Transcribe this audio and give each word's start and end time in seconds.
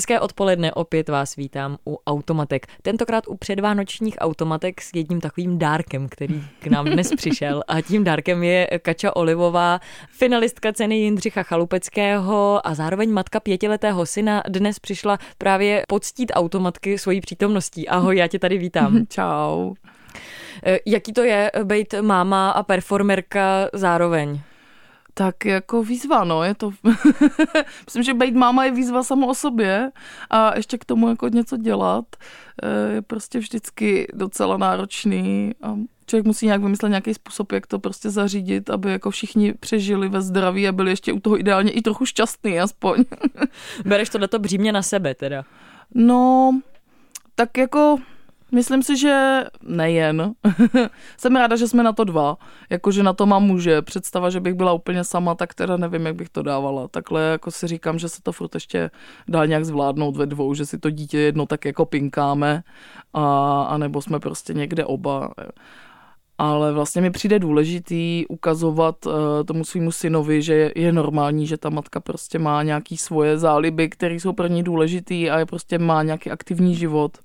Hezké 0.00 0.20
odpoledne, 0.20 0.72
opět 0.72 1.08
vás 1.08 1.36
vítám 1.36 1.76
u 1.86 1.98
Automatek. 2.06 2.66
Tentokrát 2.82 3.24
u 3.28 3.36
předvánočních 3.36 4.14
automatek 4.18 4.80
s 4.80 4.90
jedním 4.94 5.20
takovým 5.20 5.58
dárkem, 5.58 6.08
který 6.08 6.44
k 6.58 6.66
nám 6.66 6.84
dnes 6.84 7.10
přišel. 7.16 7.62
A 7.68 7.80
tím 7.80 8.04
dárkem 8.04 8.42
je 8.42 8.68
Kača 8.82 9.16
Olivová, 9.16 9.80
finalistka 10.10 10.72
ceny 10.72 10.96
Jindřicha 10.96 11.42
Chalupeckého 11.42 12.66
a 12.66 12.74
zároveň 12.74 13.10
matka 13.10 13.40
pětiletého 13.40 14.06
syna. 14.06 14.42
Dnes 14.48 14.78
přišla 14.78 15.18
právě 15.38 15.82
poctít 15.88 16.32
automatky 16.34 16.98
svojí 16.98 17.20
přítomností. 17.20 17.88
Ahoj, 17.88 18.16
já 18.16 18.26
tě 18.28 18.38
tady 18.38 18.58
vítám. 18.58 19.06
Čau. 19.08 19.74
Eh, 20.66 20.78
Jaký 20.86 21.12
to 21.12 21.22
je 21.22 21.50
být 21.64 21.94
máma 22.00 22.50
a 22.50 22.62
performerka 22.62 23.68
zároveň? 23.72 24.40
Tak 25.20 25.44
jako 25.44 25.82
výzva, 25.82 26.24
no, 26.24 26.44
je 26.44 26.54
to... 26.54 26.70
Myslím, 27.84 28.02
že 28.02 28.14
být 28.14 28.34
máma 28.34 28.64
je 28.64 28.70
výzva 28.70 29.02
samo 29.02 29.26
o 29.26 29.34
sobě 29.34 29.92
a 30.30 30.56
ještě 30.56 30.78
k 30.78 30.84
tomu 30.84 31.08
jako 31.08 31.28
něco 31.28 31.56
dělat 31.56 32.04
eh, 32.62 32.92
je 32.92 33.02
prostě 33.02 33.38
vždycky 33.38 34.08
docela 34.14 34.56
náročný 34.56 35.52
a 35.62 35.76
člověk 36.06 36.26
musí 36.26 36.46
nějak 36.46 36.62
vymyslet 36.62 36.88
nějaký 36.88 37.14
způsob, 37.14 37.52
jak 37.52 37.66
to 37.66 37.78
prostě 37.78 38.10
zařídit, 38.10 38.70
aby 38.70 38.90
jako 38.90 39.10
všichni 39.10 39.52
přežili 39.52 40.08
ve 40.08 40.22
zdraví 40.22 40.68
a 40.68 40.72
byli 40.72 40.90
ještě 40.90 41.12
u 41.12 41.20
toho 41.20 41.38
ideálně 41.38 41.70
i 41.70 41.82
trochu 41.82 42.06
šťastný 42.06 42.60
aspoň. 42.60 43.04
Bereš 43.84 44.08
tohleto 44.08 44.38
břímě 44.38 44.72
na 44.72 44.82
sebe 44.82 45.14
teda. 45.14 45.44
No, 45.94 46.50
tak 47.34 47.58
jako 47.58 47.98
myslím 48.52 48.82
si, 48.82 48.96
že 48.96 49.44
nejen. 49.62 50.32
Jsem 51.16 51.36
ráda, 51.36 51.56
že 51.56 51.68
jsme 51.68 51.82
na 51.82 51.92
to 51.92 52.04
dva. 52.04 52.36
Jakože 52.70 53.02
na 53.02 53.12
to 53.12 53.26
mám 53.26 53.42
muže. 53.42 53.82
Představa, 53.82 54.30
že 54.30 54.40
bych 54.40 54.54
byla 54.54 54.72
úplně 54.72 55.04
sama, 55.04 55.34
tak 55.34 55.54
teda 55.54 55.76
nevím, 55.76 56.06
jak 56.06 56.14
bych 56.14 56.28
to 56.28 56.42
dávala. 56.42 56.88
Takhle 56.88 57.22
jako 57.22 57.50
si 57.50 57.66
říkám, 57.66 57.98
že 57.98 58.08
se 58.08 58.22
to 58.22 58.32
furt 58.32 58.54
ještě 58.54 58.90
dá 59.28 59.46
nějak 59.46 59.64
zvládnout 59.64 60.16
ve 60.16 60.26
dvou, 60.26 60.54
že 60.54 60.66
si 60.66 60.78
to 60.78 60.90
dítě 60.90 61.18
jedno 61.18 61.46
tak 61.46 61.64
jako 61.64 61.86
pinkáme 61.86 62.62
a, 63.14 63.62
a 63.62 63.78
nebo 63.78 64.02
jsme 64.02 64.20
prostě 64.20 64.54
někde 64.54 64.84
oba. 64.84 65.30
Ale 66.38 66.72
vlastně 66.72 67.02
mi 67.02 67.10
přijde 67.10 67.38
důležitý 67.38 68.26
ukazovat 68.28 69.06
uh, 69.06 69.12
tomu 69.46 69.64
svýmu 69.64 69.92
synovi, 69.92 70.42
že 70.42 70.54
je, 70.54 70.72
je 70.76 70.92
normální, 70.92 71.46
že 71.46 71.56
ta 71.56 71.70
matka 71.70 72.00
prostě 72.00 72.38
má 72.38 72.62
nějaký 72.62 72.96
svoje 72.96 73.38
záliby, 73.38 73.88
které 73.88 74.14
jsou 74.14 74.32
pro 74.32 74.46
ní 74.46 74.62
důležitý 74.62 75.30
a 75.30 75.38
je 75.38 75.46
prostě 75.46 75.78
má 75.78 76.02
nějaký 76.02 76.30
aktivní 76.30 76.74
život 76.74 77.18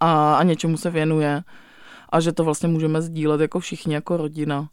a, 0.00 0.34
a 0.34 0.42
něčemu 0.42 0.76
se 0.76 0.90
věnuje 0.90 1.42
a 2.08 2.20
že 2.20 2.32
to 2.32 2.44
vlastně 2.44 2.68
můžeme 2.68 3.02
sdílet 3.02 3.40
jako 3.40 3.60
všichni, 3.60 3.94
jako 3.94 4.16
rodina. 4.16 4.68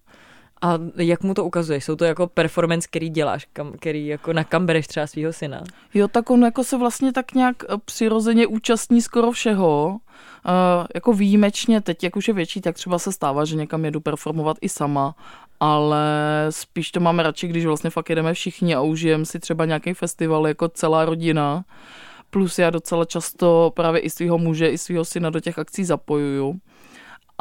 A 0.61 0.79
jak 0.95 1.23
mu 1.23 1.33
to 1.33 1.45
ukazuješ? 1.45 1.83
Jsou 1.83 1.95
to 1.95 2.05
jako 2.05 2.27
performance, 2.27 2.87
který 2.87 3.09
děláš, 3.09 3.47
kam, 3.53 3.71
který 3.71 4.07
jako 4.07 4.33
na 4.33 4.43
kam 4.43 4.65
bereš 4.65 4.87
třeba 4.87 5.07
svého 5.07 5.33
syna? 5.33 5.63
Jo, 5.93 6.07
tak 6.07 6.29
on 6.29 6.43
jako 6.43 6.63
se 6.63 6.77
vlastně 6.77 7.13
tak 7.13 7.33
nějak 7.33 7.55
eh, 7.63 7.77
přirozeně 7.85 8.47
účastní 8.47 9.01
skoro 9.01 9.31
všeho. 9.31 9.99
Uh, 10.45 10.85
jako 10.95 11.13
výjimečně 11.13 11.81
teď, 11.81 12.03
jak 12.03 12.15
už 12.15 12.27
je 12.27 12.33
větší, 12.33 12.61
tak 12.61 12.75
třeba 12.75 12.99
se 12.99 13.11
stává, 13.11 13.45
že 13.45 13.55
někam 13.55 13.85
jedu 13.85 13.99
performovat 13.99 14.57
i 14.61 14.69
sama, 14.69 15.15
ale 15.59 15.99
spíš 16.49 16.91
to 16.91 16.99
máme 16.99 17.23
radši, 17.23 17.47
když 17.47 17.65
vlastně 17.65 17.89
fakt 17.89 18.09
jedeme 18.09 18.33
všichni 18.33 18.75
a 18.75 18.81
užijeme 18.81 19.25
si 19.25 19.39
třeba 19.39 19.65
nějaký 19.65 19.93
festival 19.93 20.47
jako 20.47 20.69
celá 20.69 21.05
rodina. 21.05 21.63
Plus 22.29 22.59
já 22.59 22.69
docela 22.69 23.05
často 23.05 23.71
právě 23.75 24.01
i 24.01 24.09
svého 24.09 24.37
muže, 24.37 24.69
i 24.69 24.77
svého 24.77 25.05
syna 25.05 25.29
do 25.29 25.39
těch 25.39 25.59
akcí 25.59 25.83
zapojuju. 25.83 26.59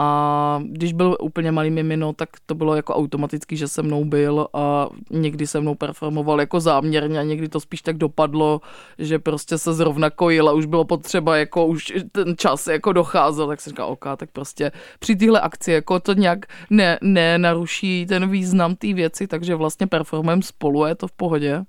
A 0.00 0.60
když 0.64 0.92
byl 0.92 1.16
úplně 1.20 1.52
malý 1.52 1.70
mimino, 1.70 2.12
tak 2.12 2.28
to 2.46 2.54
bylo 2.54 2.76
jako 2.76 2.94
automaticky, 2.94 3.56
že 3.56 3.68
se 3.68 3.82
mnou 3.82 4.04
byl 4.04 4.48
a 4.52 4.88
někdy 5.10 5.46
se 5.46 5.60
mnou 5.60 5.74
performoval 5.74 6.40
jako 6.40 6.60
záměrně 6.60 7.18
a 7.18 7.22
někdy 7.22 7.48
to 7.48 7.60
spíš 7.60 7.82
tak 7.82 7.96
dopadlo, 7.96 8.60
že 8.98 9.18
prostě 9.18 9.58
se 9.58 9.72
zrovna 9.72 10.10
kojil 10.10 10.48
a 10.48 10.52
už 10.52 10.66
bylo 10.66 10.84
potřeba, 10.84 11.36
jako 11.36 11.66
už 11.66 11.92
ten 12.12 12.34
čas 12.36 12.66
jako 12.66 12.92
docházel, 12.92 13.46
tak 13.46 13.60
jsem 13.60 13.70
říkal, 13.70 13.88
OK, 13.88 14.04
tak 14.16 14.30
prostě 14.30 14.72
při 14.98 15.16
téhle 15.16 15.40
akci 15.40 15.72
jako 15.72 16.00
to 16.00 16.12
nějak 16.12 16.46
ne, 16.70 16.98
ne 17.02 17.38
naruší 17.38 18.06
ten 18.06 18.30
význam 18.30 18.76
té 18.76 18.94
věci, 18.94 19.26
takže 19.26 19.54
vlastně 19.54 19.86
performujeme 19.86 20.42
spolu, 20.42 20.84
je 20.84 20.94
to 20.94 21.08
v 21.08 21.12
pohodě. 21.12 21.64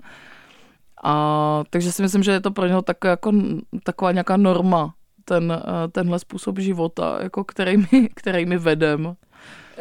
A 1.03 1.63
takže 1.69 1.91
si 1.91 2.01
myslím, 2.01 2.23
že 2.23 2.31
je 2.31 2.39
to 2.39 2.51
pro 2.51 2.67
něho 2.67 2.81
tak, 2.81 2.97
jako, 3.03 3.31
taková 3.83 4.11
nějaká 4.11 4.37
norma, 4.37 4.93
ten, 5.25 5.51
eh, 5.51 5.87
tenhle 5.87 6.19
způsob 6.19 6.59
života, 6.59 7.17
jako 7.21 7.43
který, 7.43 7.77
my, 7.77 8.09
který 8.15 8.45
my 8.45 8.57
vedem. 8.57 9.15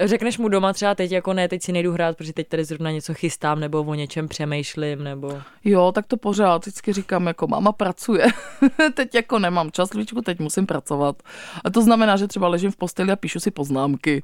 Řekneš 0.04 0.38
mu 0.38 0.48
doma 0.48 0.72
třeba 0.72 0.94
teď 0.94 1.12
jako 1.12 1.32
ne, 1.32 1.48
teď 1.48 1.62
si 1.62 1.72
nejdu 1.72 1.92
hrát, 1.92 2.16
protože 2.16 2.32
teď 2.32 2.48
tady 2.48 2.64
zrovna 2.64 2.90
něco 2.90 3.14
chystám, 3.14 3.60
nebo 3.60 3.78
o 3.82 3.94
něčem 3.94 4.28
přemýšlím, 4.28 5.04
nebo... 5.04 5.40
Jo, 5.64 5.92
tak 5.94 6.06
to 6.06 6.16
pořád 6.16 6.62
vždycky 6.62 6.92
říkám, 6.92 7.26
jako 7.26 7.46
máma 7.46 7.72
pracuje. 7.72 8.26
teď 8.94 9.14
jako 9.14 9.38
nemám 9.38 9.70
čas, 9.70 9.94
Líčku, 9.94 10.22
teď 10.22 10.38
musím 10.38 10.66
pracovat. 10.66 11.22
A 11.64 11.70
to 11.70 11.82
znamená, 11.82 12.16
že 12.16 12.28
třeba 12.28 12.48
ležím 12.48 12.70
v 12.70 12.76
posteli 12.76 13.12
a 13.12 13.16
píšu 13.16 13.40
si 13.40 13.50
poznámky. 13.50 14.22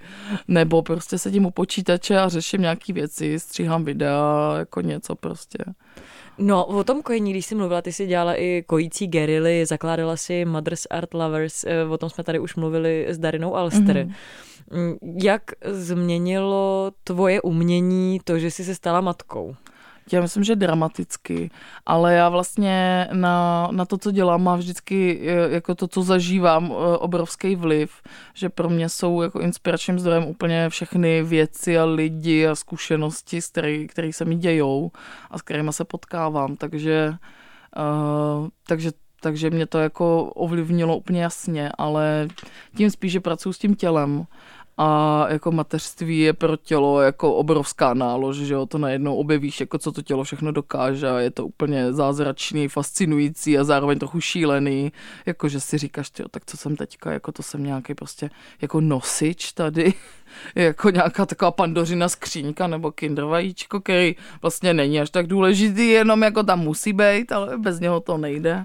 Nebo 0.49 0.82
prostě 0.82 1.19
sedím 1.19 1.47
u 1.47 1.50
počítače 1.50 2.19
a 2.19 2.28
řeším 2.28 2.61
nějaký 2.61 2.93
věci, 2.93 3.38
stříhám 3.38 3.84
videa, 3.84 4.55
jako 4.59 4.81
něco 4.81 5.15
prostě. 5.15 5.59
No, 6.39 6.65
o 6.65 6.84
tom 6.84 7.03
kojení, 7.03 7.31
když 7.31 7.47
jsi 7.47 7.55
mluvila, 7.55 7.83
ty 7.83 7.93
jsi 7.93 8.06
dělala 8.06 8.34
i 8.34 8.65
kojící 8.67 9.06
gerily, 9.06 9.67
zakládala 9.67 10.17
si 10.17 10.45
Mothers 10.45 10.87
Art 10.91 11.15
Lovers, 11.15 11.65
eh, 11.65 11.84
o 11.84 11.99
tom 11.99 12.11
jsme 12.11 12.25
tady 12.25 12.39
už 12.39 12.56
mluvili 12.56 13.06
s 13.09 13.19
Darinou 13.19 13.56
Alster. 13.56 13.97
Mm-hmm. 13.97 14.99
Jak 15.23 15.43
změnilo 15.65 16.93
tvoje 17.05 17.43
umění 17.43 18.21
to, 18.25 18.39
že 18.39 18.50
jsi 18.50 18.65
se 18.65 18.75
stala 18.75 19.00
matkou? 19.00 19.55
Já 20.13 20.21
myslím, 20.21 20.45
že 20.45 20.57
dramaticky, 20.57 21.51
ale 21.87 22.15
já 22.15 22.29
vlastně 22.29 23.09
na, 23.13 23.69
na 23.71 23.85
to, 23.85 23.99
co 23.99 24.11
dělám, 24.11 24.43
mám 24.43 24.59
vždycky 24.59 25.21
eh, 25.23 25.55
jako 25.55 25.75
to, 25.75 25.89
co 25.89 26.03
zažívám, 26.03 26.73
eh, 26.73 26.97
obrovský 26.97 27.57
vliv, 27.57 28.03
že 28.35 28.49
pro 28.49 28.71
mě 28.71 28.89
jsou 28.89 29.23
jako 29.23 29.41
inspiračním 29.41 29.99
zdrojem 29.99 30.25
úplně 30.25 30.69
všechny 30.69 31.23
věci 31.23 31.79
a 31.79 31.85
lidi 31.85 32.47
a 32.47 32.55
zkušenosti, 32.55 33.41
které 33.51 33.87
který 33.87 34.13
se 34.13 34.25
mi 34.25 34.35
dějou 34.35 34.91
a 35.31 35.39
s 35.39 35.43
kterými 35.43 35.73
se 35.73 35.85
potkávám, 35.85 36.57
takže, 36.57 37.15
uh, 37.77 38.49
takže 38.67 38.91
takže 39.21 39.51
mě 39.51 39.67
to 39.67 39.79
jako 39.79 40.25
ovlivnilo 40.25 40.97
úplně 40.97 41.23
jasně, 41.23 41.71
ale 41.79 42.29
tím 42.77 42.91
spíš, 42.91 43.13
že 43.13 43.21
pracuji 43.21 43.53
s 43.53 43.59
tím 43.59 43.75
tělem 43.75 44.27
a 44.77 45.27
jako 45.29 45.53
mateřství 45.53 46.19
je 46.19 46.33
pro 46.33 46.57
tělo 46.57 47.01
jako 47.01 47.35
obrovská 47.35 47.95
nálož, 47.95 48.37
že 48.37 48.55
jo, 48.55 48.67
to 48.67 48.79
najednou 48.79 49.17
objevíš, 49.17 49.61
jako 49.61 49.79
co 49.79 49.93
to 49.93 50.03
tělo 50.03 50.25
všechno 50.25 50.53
dokáže 50.53 51.11
a 51.11 51.19
je 51.19 51.31
to 51.31 51.47
úplně 51.47 51.93
zázračný, 51.93 52.69
fascinující 52.69 53.59
a 53.59 53.65
zároveň 53.65 53.99
trochu 53.99 54.21
šílený, 54.21 54.93
jako 55.27 55.49
že 55.49 55.61
si 55.61 55.79
říkáš, 55.79 56.11
tyjo, 56.11 56.29
tak 56.29 56.43
co 56.47 56.57
jsem 56.57 56.77
teďka, 56.77 57.12
jako 57.12 57.33
to 57.33 57.43
jsem 57.43 57.65
nějaký 57.65 57.95
prostě 57.95 58.31
jako 58.62 58.81
nosič 58.81 59.53
tady, 59.53 59.95
jako 60.55 60.91
nějaká 60.91 61.27
taková 61.27 61.50
pandořina 61.50 62.09
skříňka 62.09 62.67
nebo 62.67 62.93
kinder 62.93 63.25
vajíčko, 63.25 63.81
který 63.81 64.17
vlastně 64.43 64.75
není 64.75 65.00
až 65.00 65.11
tak 65.11 65.27
důležitý, 65.27 65.89
jenom 65.89 66.22
jako 66.22 66.43
tam 66.43 66.61
musí 66.61 66.93
být, 66.93 67.33
ale 67.33 67.59
bez 67.59 67.81
něho 67.81 68.00
to 68.00 68.19
nejde. 68.19 68.65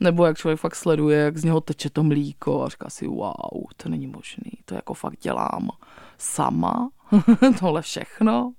Nebo 0.00 0.26
jak 0.26 0.38
člověk 0.38 0.60
fakt 0.60 0.74
sleduje, 0.74 1.18
jak 1.18 1.36
z 1.36 1.44
něho 1.44 1.60
teče 1.60 1.90
to 1.90 2.02
mlíko 2.02 2.62
a 2.62 2.68
říká 2.68 2.90
si, 2.90 3.06
wow, 3.06 3.64
to 3.76 3.88
není 3.88 4.06
možný, 4.06 4.52
to 4.64 4.74
jako 4.74 4.94
fakt 4.94 5.18
dělám 5.20 5.70
sama, 6.18 6.90
tohle 7.60 7.82
všechno. 7.82 8.52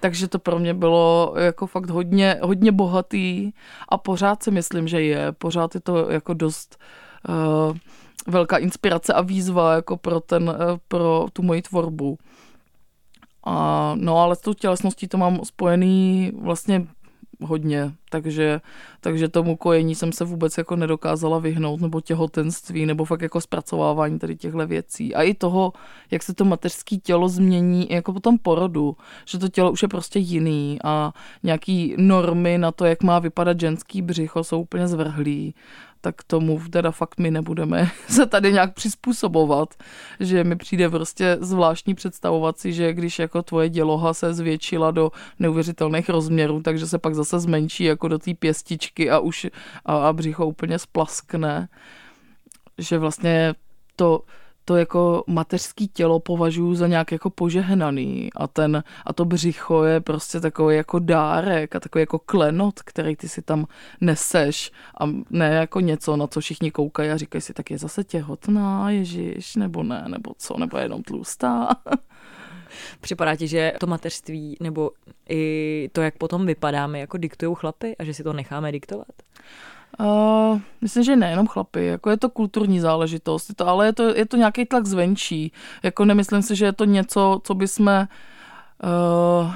Takže 0.00 0.28
to 0.28 0.38
pro 0.38 0.58
mě 0.58 0.74
bylo 0.74 1.34
jako 1.36 1.66
fakt 1.66 1.90
hodně, 1.90 2.38
hodně 2.42 2.72
bohatý 2.72 3.52
a 3.88 3.98
pořád 3.98 4.42
si 4.42 4.50
myslím, 4.50 4.88
že 4.88 5.02
je. 5.02 5.32
Pořád 5.32 5.74
je 5.74 5.80
to 5.80 6.10
jako 6.10 6.34
dost 6.34 6.78
uh, 7.28 7.76
velká 8.26 8.56
inspirace 8.56 9.12
a 9.12 9.20
výzva 9.20 9.74
jako 9.74 9.96
pro, 9.96 10.20
ten, 10.20 10.48
uh, 10.48 10.78
pro 10.88 11.26
tu 11.32 11.42
moji 11.42 11.62
tvorbu. 11.62 12.18
A, 13.44 13.94
no 13.98 14.18
ale 14.18 14.36
s 14.36 14.40
tou 14.40 14.54
tělesností 14.54 15.08
to 15.08 15.18
mám 15.18 15.44
spojený 15.44 16.32
vlastně 16.40 16.86
hodně, 17.40 17.92
takže, 18.10 18.60
takže 19.00 19.28
tomu 19.28 19.56
kojení 19.56 19.94
jsem 19.94 20.12
se 20.12 20.24
vůbec 20.24 20.58
jako 20.58 20.76
nedokázala 20.76 21.38
vyhnout, 21.38 21.80
nebo 21.80 22.00
těhotenství, 22.00 22.86
nebo 22.86 23.04
fakt 23.04 23.22
jako 23.22 23.40
zpracovávání 23.40 24.18
tady 24.18 24.36
těchto 24.36 24.66
věcí. 24.66 25.14
A 25.14 25.22
i 25.22 25.34
toho, 25.34 25.72
jak 26.10 26.22
se 26.22 26.34
to 26.34 26.44
mateřské 26.44 26.96
tělo 26.96 27.28
změní 27.28 27.86
jako 27.90 28.12
po 28.12 28.20
tom 28.20 28.38
porodu, 28.38 28.96
že 29.24 29.38
to 29.38 29.48
tělo 29.48 29.72
už 29.72 29.82
je 29.82 29.88
prostě 29.88 30.18
jiný 30.18 30.78
a 30.84 31.12
nějaký 31.42 31.94
normy 31.98 32.58
na 32.58 32.72
to, 32.72 32.84
jak 32.84 33.02
má 33.02 33.18
vypadat 33.18 33.60
ženský 33.60 34.02
břicho, 34.02 34.44
jsou 34.44 34.60
úplně 34.60 34.88
zvrhlý 34.88 35.54
tak 36.00 36.22
tomu 36.22 36.60
teda 36.70 36.90
fakt 36.90 37.18
my 37.18 37.30
nebudeme 37.30 37.90
se 38.08 38.26
tady 38.26 38.52
nějak 38.52 38.74
přizpůsobovat, 38.74 39.74
že 40.20 40.44
mi 40.44 40.56
přijde 40.56 40.90
prostě 40.90 41.36
zvláštní 41.40 41.94
představovat 41.94 42.58
si, 42.58 42.72
že 42.72 42.92
když 42.92 43.18
jako 43.18 43.42
tvoje 43.42 43.68
děloha 43.68 44.14
se 44.14 44.34
zvětšila 44.34 44.90
do 44.90 45.12
neuvěřitelných 45.38 46.08
rozměrů, 46.08 46.62
takže 46.62 46.86
se 46.86 46.98
pak 46.98 47.14
zase 47.14 47.40
zmenší 47.40 47.84
jako 47.84 48.08
do 48.08 48.18
té 48.18 48.34
pěstičky 48.34 49.10
a 49.10 49.18
už 49.18 49.46
a, 49.84 50.08
a 50.08 50.12
břicho 50.12 50.46
úplně 50.46 50.78
splaskne. 50.78 51.68
že 52.78 52.98
vlastně 52.98 53.54
to, 53.96 54.22
to 54.68 54.76
jako 54.76 55.24
mateřský 55.26 55.88
tělo 55.88 56.20
považuji 56.20 56.74
za 56.74 56.86
nějak 56.86 57.12
jako 57.12 57.30
požehnaný 57.30 58.30
a, 58.36 58.46
ten, 58.46 58.84
a 59.04 59.12
to 59.12 59.24
břicho 59.24 59.84
je 59.84 60.00
prostě 60.00 60.40
takový 60.40 60.76
jako 60.76 60.98
dárek 60.98 61.76
a 61.76 61.80
takový 61.80 62.02
jako 62.02 62.18
klenot, 62.18 62.82
který 62.82 63.16
ty 63.16 63.28
si 63.28 63.42
tam 63.42 63.66
neseš 64.00 64.72
a 65.00 65.04
ne 65.30 65.48
jako 65.48 65.80
něco, 65.80 66.16
na 66.16 66.26
co 66.26 66.40
všichni 66.40 66.70
koukají 66.70 67.10
a 67.10 67.16
říkají 67.16 67.42
si, 67.42 67.52
tak 67.52 67.70
je 67.70 67.78
zase 67.78 68.04
těhotná, 68.04 68.90
ježiš, 68.90 69.56
nebo 69.56 69.82
ne, 69.82 70.04
nebo 70.08 70.34
co, 70.38 70.58
nebo 70.58 70.78
jenom 70.78 71.02
tlustá. 71.02 71.68
Připadá 73.00 73.36
ti, 73.36 73.48
že 73.48 73.72
to 73.80 73.86
mateřství 73.86 74.56
nebo 74.60 74.90
i 75.28 75.90
to, 75.92 76.02
jak 76.02 76.18
potom 76.18 76.46
vypadáme, 76.46 76.98
jako 76.98 77.16
diktují 77.16 77.56
chlapy 77.58 77.96
a 77.98 78.04
že 78.04 78.14
si 78.14 78.22
to 78.22 78.32
necháme 78.32 78.72
diktovat? 78.72 79.12
Uh, 80.00 80.60
myslím, 80.80 81.04
že 81.04 81.16
nejenom 81.16 81.46
chlapy, 81.46 81.86
jako 81.86 82.10
je 82.10 82.16
to 82.16 82.30
kulturní 82.30 82.80
záležitost, 82.80 83.48
je 83.48 83.54
to, 83.54 83.68
ale 83.68 83.86
je 83.86 83.92
to, 83.92 84.02
je 84.02 84.26
to 84.26 84.36
nějaký 84.36 84.66
tlak 84.66 84.86
zvenčí. 84.86 85.52
Jako 85.82 86.04
nemyslím 86.04 86.42
si, 86.42 86.56
že 86.56 86.64
je 86.64 86.72
to 86.72 86.84
něco, 86.84 87.40
co 87.44 87.54
by 87.54 87.68
jsme 87.68 88.08
uh, 88.84 89.54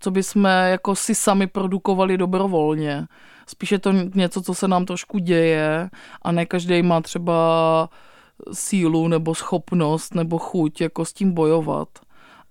co 0.00 0.10
by 0.10 0.22
jsme 0.22 0.70
jako 0.70 0.96
si 0.96 1.14
sami 1.14 1.46
produkovali 1.46 2.18
dobrovolně. 2.18 3.06
Spíš 3.46 3.72
je 3.72 3.78
to 3.78 3.92
něco, 3.92 4.42
co 4.42 4.54
se 4.54 4.68
nám 4.68 4.86
trošku 4.86 5.18
děje 5.18 5.90
a 6.22 6.32
ne 6.32 6.46
každý 6.46 6.82
má 6.82 7.00
třeba 7.00 7.88
sílu 8.52 9.08
nebo 9.08 9.34
schopnost 9.34 10.14
nebo 10.14 10.38
chuť 10.38 10.80
jako 10.80 11.04
s 11.04 11.12
tím 11.12 11.32
bojovat. 11.32 11.88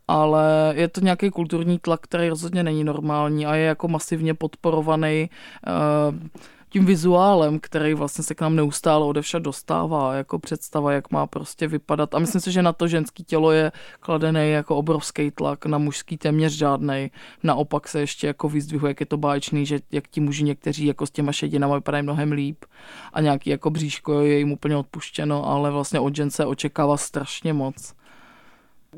Ale 0.07 0.74
je 0.75 0.88
to 0.88 1.02
nějaký 1.02 1.30
kulturní 1.30 1.80
tlak, 1.80 2.02
který 2.02 2.30
rozhodně 2.30 2.63
není 2.63 2.84
normální 2.84 3.46
a 3.46 3.56
je 3.56 3.66
jako 3.66 3.88
masivně 3.88 4.34
podporovaný 4.34 5.30
uh, 5.68 6.28
tím 6.75 6.86
vizuálem, 6.86 7.60
který 7.60 7.94
vlastně 7.94 8.24
se 8.24 8.36
k 8.36 8.42
nám 8.42 8.56
neustále 8.56 9.06
odevšad 9.06 9.42
dostává, 9.42 10.13
jako 10.13 10.40
představa, 10.40 10.92
jak 10.92 11.12
má 11.12 11.28
prostě 11.28 11.68
vypadat. 11.68 12.16
A 12.16 12.19
myslím 12.19 12.42
si, 12.42 12.52
že 12.52 12.62
na 12.62 12.74
to 12.74 12.88
ženský 12.88 13.24
tělo 13.24 13.52
je 13.52 13.72
kladený 14.00 14.52
jako 14.52 14.75
obrovský 14.75 15.31
tlak, 15.31 15.66
na 15.66 15.78
mužský 15.78 16.18
téměř 16.18 16.54
žádný. 16.54 17.12
Naopak 17.44 17.88
se 17.88 18.00
ještě 18.00 18.28
jako 18.28 18.50
vyzdvihuje, 18.50 18.90
jak 18.90 19.00
je 19.00 19.06
to 19.06 19.18
báječný, 19.18 19.66
že 19.66 19.80
jak 19.92 20.07
ti 20.07 20.22
muži 20.22 20.44
někteří 20.44 20.86
jako 20.86 21.06
s 21.06 21.12
těma 21.12 21.31
šedinama 21.31 21.75
vypadají 21.75 22.04
mnohem 22.04 22.31
líp 22.31 22.66
a 23.13 23.22
nějaký 23.22 23.50
jako 23.50 23.69
bříško 23.69 24.19
je 24.19 24.38
jim 24.38 24.52
úplně 24.52 24.78
odpuštěno, 24.78 25.48
ale 25.48 25.72
vlastně 25.72 26.00
od 26.00 26.16
žen 26.16 26.31
se 26.31 26.46
očekává 26.46 26.98
strašně 26.98 27.54
moc 27.54 27.94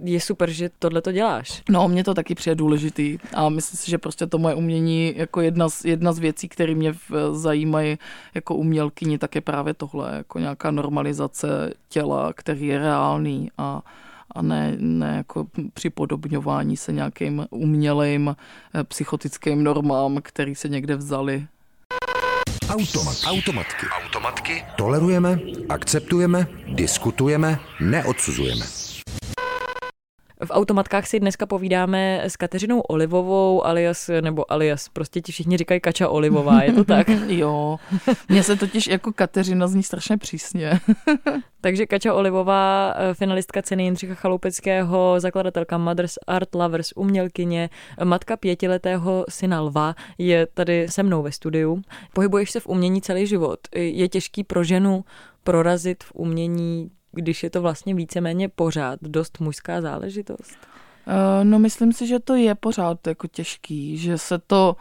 je 0.03 0.21
super, 0.21 0.49
že 0.49 0.69
tohle 0.79 1.01
to 1.01 1.11
děláš. 1.11 1.63
No, 1.69 1.87
mě 1.87 2.03
to 2.03 2.13
taky 2.13 2.35
přijde 2.35 2.55
důležitý 2.55 3.17
a 3.33 3.49
myslím 3.49 3.77
si, 3.77 3.91
že 3.91 3.97
prostě 3.97 4.27
to 4.27 4.37
moje 4.37 4.55
umění 4.55 5.13
jako 5.15 5.41
jedna 5.41 5.69
z, 5.69 5.85
jedna 5.85 6.13
z 6.13 6.19
věcí, 6.19 6.49
které 6.49 6.75
mě 6.75 6.93
zajímají 7.31 7.97
jako 8.35 8.55
umělkyni, 8.55 9.17
tak 9.17 9.35
je 9.35 9.41
právě 9.41 9.73
tohle, 9.73 10.15
jako 10.15 10.39
nějaká 10.39 10.71
normalizace 10.71 11.73
těla, 11.89 12.33
který 12.33 12.67
je 12.67 12.77
reálný 12.77 13.51
a 13.57 13.81
a 14.31 14.41
ne, 14.41 14.75
ne 14.79 15.13
jako 15.17 15.47
připodobňování 15.73 16.77
se 16.77 16.91
nějakým 16.93 17.45
umělým 17.49 18.35
eh, 18.73 18.83
psychotickým 18.83 19.63
normám, 19.63 20.19
který 20.21 20.55
se 20.55 20.69
někde 20.69 20.95
vzali. 20.95 21.47
Automat. 22.69 23.17
Automatky. 23.27 23.85
Automatky. 24.05 24.65
Tolerujeme, 24.75 25.39
akceptujeme, 25.69 26.47
diskutujeme, 26.67 27.59
neodsuzujeme. 27.79 28.86
V 30.45 30.51
automatkách 30.51 31.07
si 31.07 31.19
dneska 31.19 31.45
povídáme 31.45 32.21
s 32.23 32.35
Kateřinou 32.35 32.79
Olivovou, 32.79 33.65
alias, 33.65 34.09
nebo 34.21 34.51
alias, 34.51 34.89
prostě 34.89 35.21
ti 35.21 35.31
všichni 35.31 35.57
říkají 35.57 35.79
Kača 35.79 36.09
Olivová, 36.09 36.63
je 36.63 36.73
to 36.73 36.83
tak? 36.83 37.07
jo, 37.27 37.77
mně 38.29 38.43
se 38.43 38.55
totiž 38.55 38.87
jako 38.87 39.13
Kateřina 39.13 39.67
zní 39.67 39.83
strašně 39.83 40.17
přísně. 40.17 40.79
Takže 41.61 41.85
Kača 41.85 42.13
Olivová, 42.13 42.93
eh, 42.97 43.13
finalistka 43.13 43.61
ceny 43.61 43.83
Jindřicha 43.83 44.15
Chaloupeckého, 44.15 45.15
zakladatelka 45.17 45.77
Mothers 45.77 46.13
Art 46.27 46.55
Lovers, 46.55 46.93
umělkyně, 46.95 47.69
matka 48.03 48.37
pětiletého 48.37 49.25
syna 49.29 49.61
Lva, 49.61 49.95
je 50.17 50.47
tady 50.53 50.87
se 50.89 51.03
mnou 51.03 51.21
ve 51.23 51.31
studiu. 51.31 51.81
Pohybuješ 52.13 52.51
se 52.51 52.59
v 52.59 52.67
umění 52.67 53.01
celý 53.01 53.27
život. 53.27 53.59
Je 53.75 54.09
těžký 54.09 54.43
pro 54.43 54.63
ženu 54.63 55.03
prorazit 55.43 56.03
v 56.03 56.11
umění 56.15 56.91
když 57.11 57.43
je 57.43 57.49
to 57.49 57.61
vlastně 57.61 57.95
víceméně 57.95 58.49
pořád 58.49 58.99
dost 59.01 59.39
mužská 59.39 59.81
záležitost? 59.81 60.57
Uh, 61.07 61.13
no 61.43 61.59
myslím 61.59 61.93
si, 61.93 62.07
že 62.07 62.19
to 62.19 62.35
je 62.35 62.55
pořád 62.55 63.07
jako 63.07 63.27
těžký, 63.27 63.97
že 63.97 64.17
se 64.17 64.39
to 64.39 64.75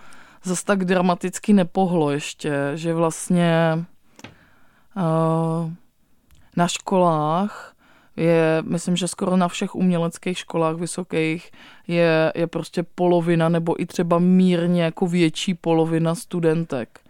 zase 0.44 0.64
tak 0.64 0.84
dramaticky 0.84 1.52
nepohlo 1.52 2.10
ještě, 2.10 2.52
že 2.74 2.94
vlastně 2.94 3.84
uh, 4.96 5.70
na 6.56 6.68
školách 6.68 7.76
je, 8.16 8.62
myslím, 8.66 8.96
že 8.96 9.08
skoro 9.08 9.36
na 9.36 9.48
všech 9.48 9.74
uměleckých 9.74 10.38
školách 10.38 10.76
vysokých 10.76 11.50
je, 11.86 12.32
je 12.34 12.46
prostě 12.46 12.82
polovina 12.82 13.48
nebo 13.48 13.82
i 13.82 13.86
třeba 13.86 14.18
mírně 14.18 14.82
jako 14.82 15.06
větší 15.06 15.54
polovina 15.54 16.14
studentek 16.14 17.00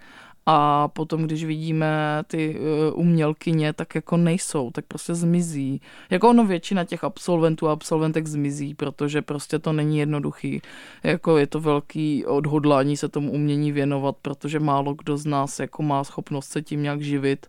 a 0.47 0.89
potom, 0.89 1.23
když 1.23 1.45
vidíme 1.45 2.23
ty 2.27 2.59
uh, 2.59 3.01
umělkyně, 3.01 3.73
tak 3.73 3.95
jako 3.95 4.17
nejsou, 4.17 4.71
tak 4.71 4.85
prostě 4.87 5.15
zmizí. 5.15 5.81
Jako 6.11 6.29
ono 6.29 6.45
většina 6.45 6.85
těch 6.85 7.05
absolventů 7.05 7.69
a 7.69 7.73
absolventek 7.73 8.27
zmizí, 8.27 8.75
protože 8.75 9.23
prostě 9.23 9.59
to 9.59 9.73
není 9.73 9.99
jednoduchý. 9.99 10.63
Jako 11.03 11.37
je 11.37 11.47
to 11.47 11.61
velký 11.61 12.25
odhodlání 12.27 12.97
se 12.97 13.09
tomu 13.09 13.33
umění 13.33 13.73
věnovat, 13.73 14.17
protože 14.23 14.61
málo 14.61 14.95
kdo 14.95 15.17
z 15.17 15.27
nás 15.27 15.61
jako 15.61 15.83
má 15.83 16.05
schopnost 16.05 16.49
se 16.49 16.63
tím 16.63 16.83
nějak 16.83 17.01
živit. 17.01 17.47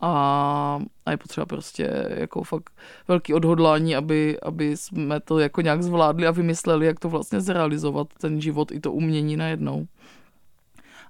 A, 0.00 0.80
a 1.06 1.10
je 1.10 1.16
potřeba 1.16 1.46
prostě 1.46 2.06
jako 2.08 2.42
fakt 2.42 2.70
velký 3.08 3.34
odhodlání, 3.34 3.96
aby, 3.96 4.40
aby 4.40 4.76
jsme 4.76 5.20
to 5.20 5.38
jako 5.38 5.60
nějak 5.60 5.82
zvládli 5.82 6.26
a 6.26 6.30
vymysleli, 6.30 6.86
jak 6.86 7.00
to 7.00 7.08
vlastně 7.08 7.40
zrealizovat, 7.40 8.08
ten 8.20 8.40
život 8.40 8.72
i 8.72 8.80
to 8.80 8.92
umění 8.92 9.36
najednou 9.36 9.86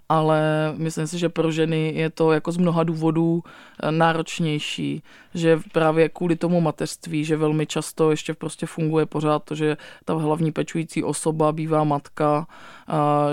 ale 0.09 0.41
myslím 0.77 1.07
si, 1.07 1.19
že 1.19 1.29
pro 1.29 1.51
ženy 1.51 1.93
je 1.95 2.11
to 2.11 2.33
jako 2.33 2.53
z 2.53 2.57
mnoha 2.57 2.85
důvodů 2.85 3.43
eh, 3.45 3.93
náročnější, 3.93 5.03
že 5.35 5.61
právě 5.73 6.09
kvůli 6.09 6.37
tomu 6.37 6.61
mateřství, 6.61 7.25
že 7.25 7.37
velmi 7.37 7.67
často 7.67 8.11
ještě 8.11 8.35
prostě 8.35 8.67
funguje 8.67 9.07
pořád 9.07 9.45
to, 9.45 9.55
že 9.55 9.77
ta 10.05 10.15
hlavní 10.15 10.53
pečující 10.53 11.05
osoba 11.05 11.53
bývá 11.53 11.85
matka, 11.85 12.47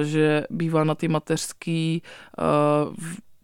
že 0.02 0.44
bývá 0.50 0.84
na 0.84 0.96
ty 0.96 1.08
mateřský 1.08 2.02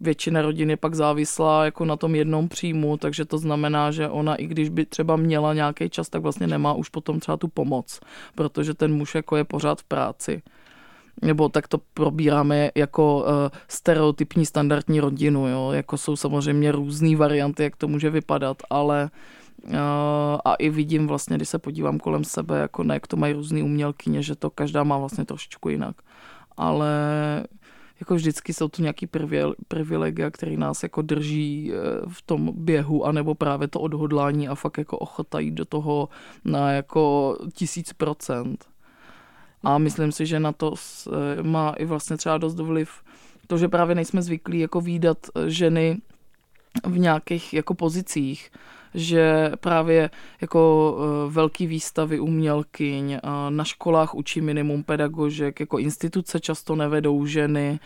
většina 0.02 0.42
rodin 0.42 0.70
je 0.70 0.76
pak 0.76 0.94
závislá 0.94 1.64
jako 1.64 1.84
na 1.84 1.96
tom 1.96 2.14
jednom 2.14 2.48
příjmu, 2.48 2.96
takže 2.96 3.24
to 3.24 3.38
znamená, 3.38 3.90
že 3.90 4.08
ona 4.08 4.34
i 4.34 4.46
když 4.46 4.68
by 4.68 4.86
třeba 4.86 5.16
měla 5.16 5.54
nějaký 5.54 5.90
čas, 5.90 6.08
tak 6.08 6.22
vlastně 6.22 6.46
nemá 6.46 6.72
už 6.72 6.88
potom 6.88 7.20
třeba 7.20 7.36
tu 7.36 7.48
pomoc, 7.48 8.00
protože 8.34 8.74
ten 8.74 8.94
muž 8.94 9.14
jako 9.14 9.36
je 9.36 9.44
pořád 9.44 9.80
v 9.80 9.84
práci 9.84 10.42
nebo 11.22 11.48
tak 11.48 11.68
to 11.68 11.78
probíráme 11.94 12.70
jako 12.74 13.20
uh, 13.20 13.26
stereotypní 13.68 14.46
standardní 14.46 15.00
rodinu, 15.00 15.48
jo? 15.48 15.70
jako 15.72 15.96
jsou 15.96 16.16
samozřejmě 16.16 16.72
různé 16.72 17.16
varianty, 17.16 17.62
jak 17.62 17.76
to 17.76 17.88
může 17.88 18.10
vypadat, 18.10 18.56
ale 18.70 19.10
uh, 19.64 19.74
a 20.44 20.54
i 20.54 20.70
vidím 20.70 21.06
vlastně, 21.06 21.36
když 21.36 21.48
se 21.48 21.58
podívám 21.58 21.98
kolem 21.98 22.24
sebe, 22.24 22.58
jako 22.58 22.82
ne, 22.82 22.94
jak 22.94 23.06
to 23.06 23.16
mají 23.16 23.32
různý 23.32 23.62
umělkyně, 23.62 24.22
že 24.22 24.36
to 24.36 24.50
každá 24.50 24.84
má 24.84 24.98
vlastně 24.98 25.24
trošičku 25.24 25.68
jinak. 25.68 25.96
Ale 26.56 26.88
jako 28.02 28.14
vždycky 28.14 28.52
jsou 28.52 28.68
to 28.68 28.82
nějaký 28.82 29.08
privilegia, 29.68 30.30
který 30.30 30.56
nás 30.56 30.82
jako 30.82 31.02
drží 31.02 31.72
eh, 31.72 31.76
v 32.08 32.22
tom 32.22 32.52
běhu, 32.54 33.04
anebo 33.06 33.34
právě 33.34 33.68
to 33.68 33.80
odhodlání 33.80 34.48
a 34.48 34.54
fakt 34.54 34.78
jako 34.78 34.98
ochota 34.98 35.38
jít 35.40 35.54
do 35.54 35.64
toho 35.64 36.08
na 36.44 36.72
jako 36.72 37.36
tisíc 37.52 37.92
procent. 37.92 38.71
A 39.64 39.78
myslím 39.78 40.12
si, 40.12 40.26
že 40.26 40.40
na 40.40 40.52
to 40.52 40.74
eh, 40.74 41.42
má 41.42 41.70
i 41.70 41.84
vlastně 41.84 42.16
třeba 42.16 42.38
dost 42.38 42.60
vliv 42.60 42.90
to, 43.46 43.58
že 43.58 43.68
právě 43.68 43.94
nejsme 43.94 44.22
zvyklí 44.22 44.58
jako 44.58 44.80
výdat 44.80 45.18
eh, 45.36 45.50
ženy 45.50 45.98
v 46.84 46.98
nějakých 46.98 47.54
jako 47.54 47.74
pozicích, 47.74 48.50
že 48.94 49.52
právě 49.60 50.10
jako 50.40 50.94
eh, 50.98 51.30
velký 51.30 51.66
výstavy 51.66 52.20
umělkyň, 52.20 53.18
na 53.48 53.64
školách 53.64 54.14
učí 54.14 54.40
minimum 54.40 54.82
pedagožek, 54.82 55.60
jako 55.60 55.78
instituce 55.78 56.40
často 56.40 56.76
nevedou 56.76 57.26
ženy. 57.26 57.80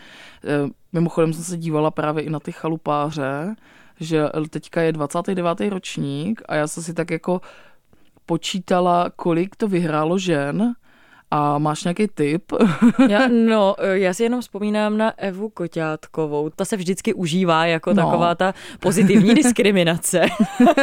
Mimochodem 0.93 1.33
jsem 1.33 1.43
se 1.43 1.57
dívala 1.57 1.91
právě 1.91 2.23
i 2.23 2.29
na 2.29 2.39
ty 2.39 2.51
chalupáře, 2.51 3.55
že 3.99 4.29
teďka 4.49 4.81
je 4.81 4.91
29. 4.91 5.61
ročník 5.69 6.41
a 6.49 6.55
já 6.55 6.67
jsem 6.67 6.83
si 6.83 6.93
tak 6.93 7.11
jako 7.11 7.41
počítala, 8.25 9.09
kolik 9.15 9.55
to 9.55 9.67
vyhrálo 9.67 10.17
žen 10.17 10.75
a 11.31 11.57
máš 11.57 11.83
nějaký 11.83 12.07
tip? 12.07 12.51
já, 13.09 13.27
no, 13.47 13.75
já 13.91 14.13
si 14.13 14.23
jenom 14.23 14.41
vzpomínám 14.41 14.97
na 14.97 15.19
Evu 15.19 15.49
Koťátkovou. 15.49 16.49
Ta 16.49 16.65
se 16.65 16.77
vždycky 16.77 17.13
užívá 17.13 17.65
jako 17.65 17.93
no. 17.93 17.95
taková 17.95 18.35
ta 18.35 18.53
pozitivní 18.79 19.33
diskriminace. 19.33 20.25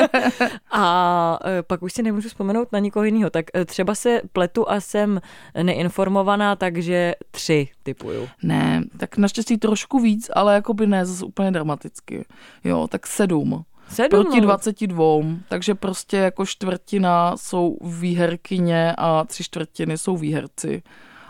a 0.70 1.38
e, 1.44 1.62
pak 1.62 1.82
už 1.82 1.92
si 1.92 2.02
nemůžu 2.02 2.28
vzpomenout 2.28 2.68
na 2.72 2.78
nikoho 2.78 3.04
jiného. 3.04 3.30
Tak 3.30 3.46
e, 3.56 3.64
třeba 3.64 3.94
se 3.94 4.20
pletu 4.32 4.70
a 4.70 4.80
jsem 4.80 5.20
neinformovaná, 5.62 6.56
takže 6.56 7.14
tři 7.30 7.68
typuju. 7.82 8.28
Ne, 8.42 8.84
tak 8.96 9.16
naštěstí 9.16 9.58
trošku 9.58 9.98
víc, 9.98 10.30
ale 10.34 10.54
jako 10.54 10.74
by 10.74 10.86
ne 10.86 11.06
zase 11.06 11.24
úplně 11.24 11.50
dramaticky. 11.50 12.24
Jo, 12.64 12.88
tak 12.90 13.06
sedm. 13.06 13.64
Sedm, 13.88 14.08
proti 14.08 14.40
no. 14.40 14.46
22, 14.46 15.04
takže 15.48 15.74
prostě 15.74 16.16
jako 16.16 16.46
čtvrtina 16.46 17.36
jsou 17.36 17.78
výherkyně 17.82 18.94
a 18.98 19.24
tři 19.24 19.44
čtvrtiny 19.44 19.98
jsou 19.98 20.16
výherci. 20.16 20.82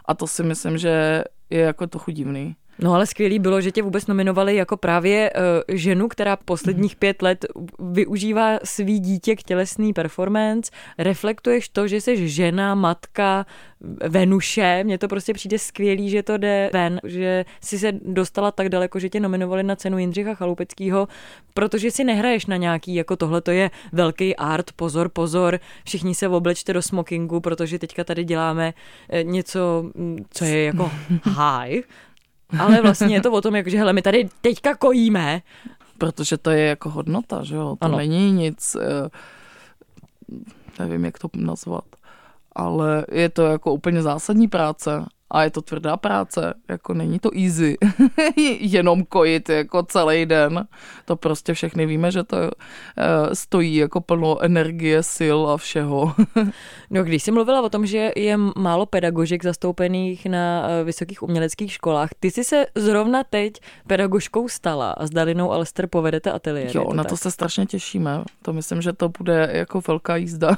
A 0.05 0.15
to 0.15 0.27
si 0.27 0.43
myslím, 0.43 0.79
že 0.79 1.25
je 1.51 1.61
jako 1.61 1.87
trochu 1.87 2.11
divný. 2.11 2.57
No 2.79 2.95
ale 2.95 3.07
skvělý 3.07 3.39
bylo, 3.39 3.61
že 3.61 3.73
tě 3.73 3.83
vůbec 3.83 4.07
nominovali 4.07 4.57
jako 4.57 4.77
právě 4.77 5.31
uh, 5.31 5.75
ženu, 5.77 6.09
která 6.09 6.37
posledních 6.37 6.97
pět 6.97 7.23
let 7.23 7.47
využívá 7.79 8.59
svý 8.65 9.01
dítě 9.01 9.37
k 9.37 9.43
tělesný 9.43 9.93
performance. 9.93 10.73
Reflektuješ 10.99 11.69
to, 11.69 11.89
že 11.89 12.01
jsi 12.01 12.29
žena, 12.29 12.75
matka, 12.75 13.47
Venuše. 14.09 14.85
Mně 14.85 14.99
to 14.99 15.09
prostě 15.09 15.35
přijde 15.35 15.59
skvělý, 15.59 16.11
že 16.11 16.23
to 16.23 16.39
jde 16.39 16.71
ven, 16.73 17.01
že 17.05 17.45
si 17.61 17.79
se 17.79 17.93
dostala 17.93 18.51
tak 18.51 18.69
daleko, 18.69 18.99
že 18.99 19.09
tě 19.09 19.21
nominovali 19.21 19.63
na 19.63 19.77
cenu 19.77 19.99
Jindřicha 19.99 20.35
Chalupeckého, 20.35 21.09
protože 21.55 21.91
si 21.91 22.05
nehraješ 22.05 22.47
na 22.47 22.57
nějaký, 22.57 22.95
jako 22.95 23.17
tohle 23.17 23.41
to 23.41 23.51
je 23.51 23.71
velký 23.93 24.37
art, 24.37 24.73
pozor, 24.73 25.09
pozor, 25.09 25.59
všichni 25.85 26.15
se 26.15 26.29
oblečte 26.29 26.73
do 26.73 26.83
smokingu, 26.83 27.41
protože 27.41 27.79
teďka 27.79 28.05
tady 28.05 28.25
děláme 28.25 28.75
eh, 29.09 29.23
něco, 29.23 29.91
mm, 29.95 30.25
co 30.31 30.45
je 30.45 30.65
jako 30.65 30.91
high, 31.23 31.83
ale 32.59 32.83
vlastně 32.83 33.15
je 33.15 33.21
to 33.21 33.33
o 33.33 33.41
tom, 33.41 33.55
jako, 33.55 33.71
že 33.71 33.79
hele, 33.79 33.93
my 33.93 34.03
tady 34.03 34.29
teďka 34.41 34.75
kojíme. 34.75 35.43
Protože 35.99 36.39
to 36.39 36.51
je 36.51 36.67
jako 36.67 36.91
hodnota, 36.91 37.45
že 37.45 37.55
jo? 37.55 37.77
To 37.81 37.85
ano. 37.85 37.97
není 37.97 38.33
nic, 38.33 38.77
eh, 38.81 39.09
nevím, 40.79 41.05
jak 41.05 41.19
to 41.19 41.29
nazvat, 41.35 41.85
ale 42.53 43.07
je 43.13 43.29
to 43.29 43.47
jako 43.47 43.73
úplně 43.73 44.03
zásadní 44.03 44.49
práce 44.49 45.05
a 45.31 45.43
je 45.43 45.51
to 45.51 45.63
tvrdá 45.63 45.97
práce, 45.97 46.55
jako 46.69 46.95
není 46.95 47.19
to 47.19 47.31
easy, 47.37 47.77
jenom 48.61 49.05
kojit 49.05 49.49
jako 49.49 49.83
celý 49.83 50.27
den. 50.27 50.67
To 51.05 51.17
prostě 51.17 51.55
všechny 51.55 51.87
víme, 51.87 52.11
že 52.11 52.25
to 52.25 52.37
uh, 52.37 52.51
stojí 53.33 53.77
jako 53.77 54.01
plno 54.01 54.43
energie, 54.43 55.03
sil 55.17 55.39
a 55.51 55.57
všeho. 55.57 56.15
no, 56.91 57.05
když 57.05 57.23
jsi 57.23 57.31
mluvila 57.31 57.63
o 57.63 57.69
tom, 57.69 57.87
že 57.87 58.13
je 58.17 58.37
málo 58.57 58.87
pedagožek 58.87 59.45
zastoupených 59.45 60.27
na 60.27 60.67
uh, 60.67 60.87
vysokých 60.87 61.23
uměleckých 61.23 61.73
školách, 61.73 62.11
ty 62.21 62.31
jsi 62.31 62.45
se 62.45 62.67
zrovna 62.75 63.25
teď 63.25 63.61
pedagožkou 63.87 64.49
stala 64.49 64.91
a 64.91 65.07
s 65.07 65.11
Dalinou 65.11 65.53
Alster 65.53 65.87
povedete 65.87 66.33
ateliér. 66.33 66.77
Jo, 66.77 66.85
to 66.85 66.95
na 66.95 67.03
tak? 67.03 67.11
to 67.11 67.17
se 67.17 67.31
strašně 67.31 67.67
těšíme. 67.67 68.25
To 68.43 68.53
myslím, 68.53 68.83
že 68.83 68.93
to 68.93 69.09
bude 69.09 69.51
jako 69.53 69.81
velká 69.89 70.17
jízda. 70.17 70.57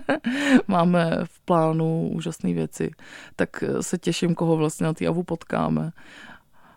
Máme 0.68 1.18
v 1.24 1.40
plánu 1.40 2.10
úžasné 2.14 2.52
věci. 2.54 2.90
Tak 3.36 3.64
se 3.80 3.97
těším, 3.98 4.34
koho 4.34 4.56
vlastně 4.56 4.86
na 4.86 4.92
té 4.92 5.06
avu 5.06 5.22
potkáme. 5.22 5.92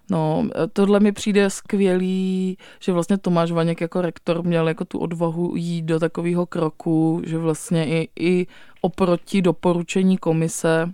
No, 0.10 0.48
tohle 0.74 1.00
mi 1.00 1.12
přijde 1.12 1.50
skvělý, 1.50 2.58
že 2.80 2.92
vlastně 2.92 3.18
Tomáš 3.18 3.52
Vaněk 3.52 3.82
jako 3.82 4.02
rektor 4.02 4.44
měl 4.44 4.68
jako 4.68 4.86
tu 4.86 5.00
odvahu 5.00 5.56
jít 5.56 5.82
do 5.82 6.00
takového 6.00 6.46
kroku, 6.46 7.22
že 7.26 7.38
vlastně 7.38 7.86
i, 7.86 8.10
i 8.20 8.48
oproti 8.82 9.42
doporučení 9.42 10.18
komise 10.18 10.94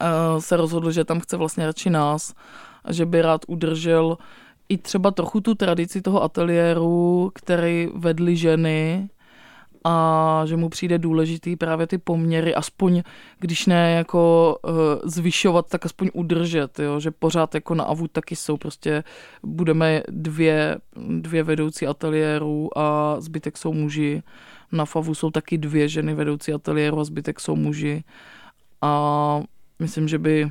uh, 0.00 0.40
se 0.40 0.56
rozhodl, 0.56 0.90
že 0.90 1.04
tam 1.04 1.20
chce 1.20 1.36
vlastně 1.36 1.66
radši 1.66 1.90
nás 1.90 2.34
a 2.84 2.92
že 2.92 3.06
by 3.06 3.22
rád 3.22 3.40
udržel 3.48 4.18
i 4.68 4.78
třeba 4.78 5.10
trochu 5.10 5.40
tu 5.40 5.54
tradici 5.54 6.02
toho 6.02 6.22
ateliéru, 6.22 7.30
který 7.34 7.88
vedly 7.94 8.36
ženy, 8.36 9.08
a 9.88 10.42
že 10.46 10.56
mu 10.56 10.68
přijde 10.68 10.98
důležitý 10.98 11.56
právě 11.56 11.86
ty 11.86 11.98
poměry, 11.98 12.54
aspoň 12.54 13.02
když 13.38 13.66
ne 13.66 13.92
jako 13.92 14.56
uh, 14.64 14.72
zvyšovat, 15.04 15.68
tak 15.68 15.86
aspoň 15.86 16.10
udržet, 16.14 16.78
jo? 16.78 17.00
že 17.00 17.10
pořád 17.10 17.54
jako 17.54 17.74
na 17.74 17.84
AVU 17.84 18.08
taky 18.08 18.36
jsou 18.36 18.56
prostě, 18.56 19.04
budeme 19.42 20.02
dvě, 20.08 20.78
dvě 20.96 21.42
vedoucí 21.42 21.86
ateliéru 21.86 22.78
a 22.78 23.16
zbytek 23.20 23.56
jsou 23.56 23.72
muži. 23.72 24.22
Na 24.72 24.84
FAVu 24.84 25.14
jsou 25.14 25.30
taky 25.30 25.58
dvě 25.58 25.88
ženy 25.88 26.14
vedoucí 26.14 26.52
ateliéru 26.52 27.00
a 27.00 27.04
zbytek 27.04 27.40
jsou 27.40 27.56
muži. 27.56 28.04
A 28.82 29.42
myslím, 29.78 30.08
že 30.08 30.18
by 30.18 30.50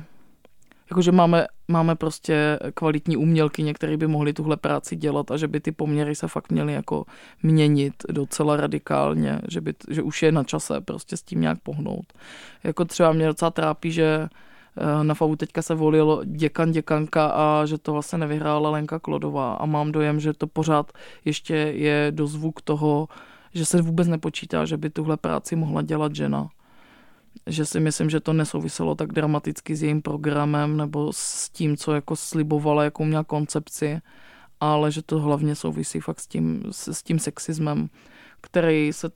jakože 0.90 1.12
máme, 1.12 1.46
máme 1.68 1.94
prostě 1.94 2.58
kvalitní 2.74 3.16
umělky, 3.16 3.62
některé 3.62 3.96
by 3.96 4.06
mohly 4.06 4.32
tuhle 4.32 4.56
práci 4.56 4.96
dělat 4.96 5.30
a 5.30 5.36
že 5.36 5.48
by 5.48 5.60
ty 5.60 5.72
poměry 5.72 6.14
se 6.14 6.28
fakt 6.28 6.52
měly 6.52 6.72
jako 6.72 7.04
měnit 7.42 7.94
docela 8.08 8.56
radikálně, 8.56 9.40
že, 9.48 9.60
by, 9.60 9.74
že 9.90 10.02
už 10.02 10.22
je 10.22 10.32
na 10.32 10.44
čase 10.44 10.80
prostě 10.80 11.16
s 11.16 11.22
tím 11.22 11.40
nějak 11.40 11.58
pohnout. 11.62 12.12
Jako 12.64 12.84
třeba 12.84 13.12
mě 13.12 13.26
docela 13.26 13.50
trápí, 13.50 13.92
že 13.92 14.28
eh, 14.76 15.04
na 15.04 15.14
FAU 15.14 15.36
teďka 15.36 15.62
se 15.62 15.74
volil 15.74 16.22
děkan, 16.24 16.72
děkanka 16.72 17.26
a 17.26 17.66
že 17.66 17.78
to 17.78 17.92
vlastně 17.92 18.18
nevyhrála 18.18 18.70
Lenka 18.70 18.98
Klodová 18.98 19.54
a 19.54 19.66
mám 19.66 19.92
dojem, 19.92 20.20
že 20.20 20.32
to 20.32 20.46
pořád 20.46 20.92
ještě 21.24 21.54
je 21.54 22.06
dozvuk 22.10 22.62
toho, 22.62 23.08
že 23.54 23.64
se 23.64 23.82
vůbec 23.82 24.08
nepočítá, 24.08 24.64
že 24.64 24.76
by 24.76 24.90
tuhle 24.90 25.16
práci 25.16 25.56
mohla 25.56 25.82
dělat 25.82 26.14
žena 26.14 26.48
že 27.46 27.66
si 27.66 27.80
myslím, 27.80 28.10
že 28.10 28.20
to 28.20 28.32
nesouviselo 28.32 28.94
tak 28.94 29.12
dramaticky 29.12 29.76
s 29.76 29.82
jejím 29.82 30.02
programem 30.02 30.76
nebo 30.76 31.12
s 31.12 31.50
tím, 31.50 31.76
co 31.76 31.94
jako 31.94 32.16
slibovala, 32.16 32.84
jakou 32.84 33.04
měla 33.04 33.24
koncepci, 33.24 34.00
ale 34.60 34.92
že 34.92 35.02
to 35.02 35.18
hlavně 35.18 35.54
souvisí 35.54 36.00
fakt 36.00 36.20
s 36.20 36.26
tím, 36.26 36.64
s, 36.70 36.88
s 36.88 37.02
tím 37.02 37.18
sexismem, 37.18 37.88
který 38.40 38.92
se 38.92 39.10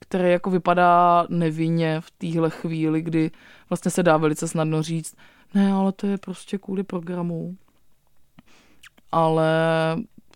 který 0.00 0.30
jako 0.30 0.50
vypadá 0.50 1.26
nevinně 1.28 2.00
v 2.00 2.10
téhle 2.10 2.50
chvíli, 2.50 3.02
kdy 3.02 3.30
vlastně 3.70 3.90
se 3.90 4.02
dá 4.02 4.16
velice 4.16 4.48
snadno 4.48 4.82
říct, 4.82 5.16
ne, 5.54 5.72
ale 5.72 5.92
to 5.92 6.06
je 6.06 6.18
prostě 6.18 6.58
kvůli 6.58 6.82
programu. 6.82 7.56
Ale 9.12 9.46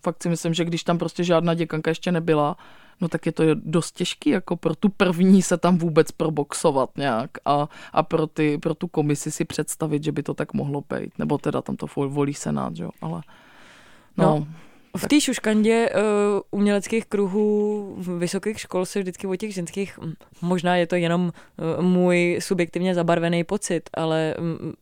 fakt 0.03 0.23
si 0.23 0.29
myslím, 0.29 0.53
že 0.53 0.65
když 0.65 0.83
tam 0.83 0.97
prostě 0.97 1.23
žádná 1.23 1.53
děkanka 1.53 1.91
ještě 1.91 2.11
nebyla, 2.11 2.57
no 3.01 3.07
tak 3.07 3.25
je 3.25 3.31
to 3.31 3.43
dost 3.55 3.95
těžký 3.95 4.29
jako 4.29 4.55
pro 4.55 4.75
tu 4.75 4.89
první 4.89 5.41
se 5.41 5.57
tam 5.57 5.77
vůbec 5.77 6.11
proboxovat 6.11 6.97
nějak 6.97 7.31
a, 7.45 7.69
a 7.93 8.03
pro, 8.03 8.27
ty, 8.27 8.57
pro 8.57 8.75
tu 8.75 8.87
komisi 8.87 9.31
si 9.31 9.45
představit, 9.45 10.03
že 10.03 10.11
by 10.11 10.23
to 10.23 10.33
tak 10.33 10.53
mohlo 10.53 10.83
být, 10.93 11.19
nebo 11.19 11.37
teda 11.37 11.61
tam 11.61 11.75
to 11.75 11.87
volí 11.95 12.33
senát, 12.33 12.73
jo, 12.75 12.89
ale 13.01 13.21
no, 14.17 14.25
no 14.25 14.47
v 14.97 15.07
té 15.07 15.21
šuškandě 15.21 15.89
uh, 15.89 16.01
uměleckých 16.51 17.05
kruhů 17.05 17.95
vysokých 18.17 18.59
škol 18.59 18.85
se 18.85 18.99
vždycky 18.99 19.27
o 19.27 19.35
těch 19.35 19.53
ženských, 19.53 19.99
možná 20.41 20.75
je 20.75 20.87
to 20.87 20.95
jenom 20.95 21.31
uh, 21.77 21.83
můj 21.83 22.37
subjektivně 22.41 22.95
zabarvený 22.95 23.43
pocit, 23.43 23.89
ale 23.93 24.35
um, 24.39 24.73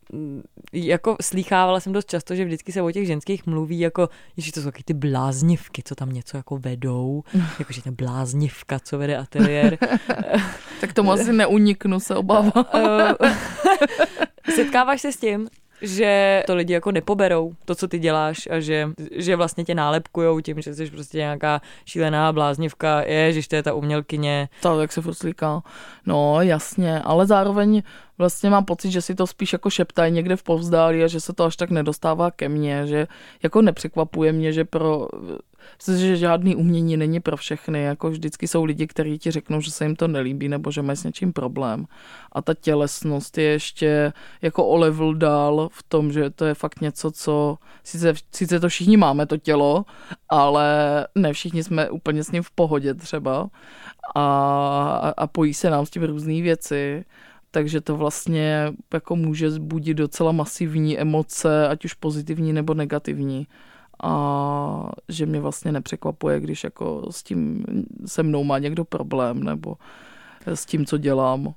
jako 0.74 1.16
slýchávala 1.22 1.80
jsem 1.80 1.94
dost 1.94 2.10
často, 2.10 2.36
že 2.36 2.46
vždycky 2.46 2.72
se 2.72 2.82
o 2.82 2.92
těch 2.92 3.08
ženských 3.08 3.46
mluví 3.46 3.80
jako, 3.80 4.10
že 4.38 4.52
to 4.52 4.62
jsou 4.62 4.66
taky 4.66 4.84
ty 4.84 4.94
bláznivky, 4.94 5.84
co 5.86 5.96
tam 5.96 6.10
něco 6.10 6.38
jako 6.38 6.58
vedou, 6.58 7.24
jakože 7.60 7.82
ta 7.82 7.92
bláznivka, 7.92 8.80
co 8.80 8.98
vede 8.98 9.18
ateliér. 9.18 9.78
tak 10.82 10.94
tomu 10.94 11.12
asi 11.12 11.34
neuniknu, 11.34 12.00
se 12.00 12.16
obávám. 12.16 12.66
Setkáváš 14.56 15.02
se 15.02 15.12
s 15.12 15.18
tím, 15.18 15.48
že 15.82 16.44
to 16.48 16.56
lidi 16.56 16.74
jako 16.74 16.92
nepoberou, 16.92 17.54
to, 17.66 17.76
co 17.76 17.88
ty 17.88 18.00
děláš 18.00 18.48
a 18.52 18.60
že, 18.60 18.90
že 19.16 19.36
vlastně 19.36 19.64
tě 19.64 19.76
nálepkujou 19.76 20.40
tím, 20.40 20.62
že 20.62 20.76
jsi 20.76 20.92
prostě 20.92 21.18
nějaká 21.18 21.62
šílená 21.86 22.34
bláznivka, 22.34 23.02
je, 23.02 23.34
že 23.34 23.48
to 23.48 23.56
je 23.56 23.64
ta 23.64 23.74
umělkyně. 23.74 24.50
To, 24.62 24.82
jak 24.82 24.92
se 24.92 25.02
furt 25.02 25.14
slíká. 25.14 25.62
No, 26.06 26.42
jasně, 26.42 27.00
ale 27.00 27.26
zároveň 27.26 27.84
vlastně 28.22 28.50
mám 28.50 28.66
pocit, 28.66 28.92
že 28.92 29.02
si 29.02 29.16
to 29.16 29.28
spíš 29.28 29.54
jako 29.54 29.70
šeptají 29.70 30.14
někde 30.14 30.36
v 30.36 30.44
povzdálí 30.44 31.04
a 31.04 31.08
že 31.08 31.20
se 31.20 31.34
to 31.34 31.44
až 31.44 31.56
tak 31.56 31.70
nedostává 31.70 32.32
ke 32.32 32.50
mně, 32.50 32.88
že 32.88 33.08
jako 33.44 33.62
nepřekvapuje 33.62 34.32
mě, 34.32 34.54
že 34.54 34.66
pro 34.66 35.08
že 35.98 36.18
žádný 36.18 36.56
umění 36.56 36.98
není 36.98 37.20
pro 37.20 37.38
všechny, 37.38 37.84
jako 37.84 38.10
vždycky 38.10 38.48
jsou 38.48 38.64
lidi, 38.64 38.88
kteří 38.88 39.20
ti 39.20 39.32
řeknou, 39.32 39.62
že 39.62 39.72
se 39.72 39.86
jim 39.86 39.96
to 39.96 40.08
nelíbí 40.08 40.50
nebo 40.50 40.72
že 40.72 40.82
mají 40.82 40.98
s 40.98 41.04
něčím 41.04 41.34
problém. 41.34 41.86
A 42.32 42.42
ta 42.42 42.54
tělesnost 42.54 43.38
je 43.38 43.44
ještě 43.44 44.14
jako 44.42 44.68
o 44.68 44.78
level 44.78 45.14
dál 45.14 45.70
v 45.72 45.84
tom, 45.84 46.12
že 46.12 46.30
to 46.30 46.46
je 46.46 46.54
fakt 46.54 46.82
něco, 46.82 47.12
co 47.12 47.58
sice, 47.84 48.14
sice 48.32 48.60
to 48.60 48.70
všichni 48.70 48.98
máme, 48.98 49.26
to 49.26 49.38
tělo, 49.38 49.86
ale 50.30 50.68
ne 51.16 51.34
všichni 51.34 51.64
jsme 51.64 51.90
úplně 51.90 52.24
s 52.24 52.32
ním 52.32 52.44
v 52.44 52.52
pohodě 52.52 52.94
třeba 52.94 53.50
a, 54.16 55.14
a 55.18 55.28
pojí 55.28 55.54
se 55.54 55.70
nám 55.70 55.86
s 55.86 55.90
tím 55.90 56.04
různé 56.04 56.42
věci 56.42 57.06
takže 57.52 57.82
to 57.82 57.98
vlastně 57.98 58.74
jako 58.94 59.16
může 59.16 59.52
zbudit 59.52 59.98
docela 59.98 60.32
masivní 60.32 61.00
emoce, 61.00 61.68
ať 61.68 61.86
už 61.86 61.94
pozitivní 61.94 62.54
nebo 62.54 62.74
negativní 62.74 63.48
a 64.04 64.92
že 65.10 65.26
mě 65.26 65.40
vlastně 65.40 65.72
nepřekvapuje, 65.72 66.40
když 66.40 66.64
jako 66.64 67.08
s 67.12 67.24
tím 67.24 67.66
se 68.06 68.24
mnou 68.24 68.44
má 68.44 68.60
někdo 68.60 68.86
problém 68.86 69.44
nebo 69.44 69.78
s 70.46 70.66
tím, 70.66 70.86
co 70.86 70.98
dělám. 70.98 71.54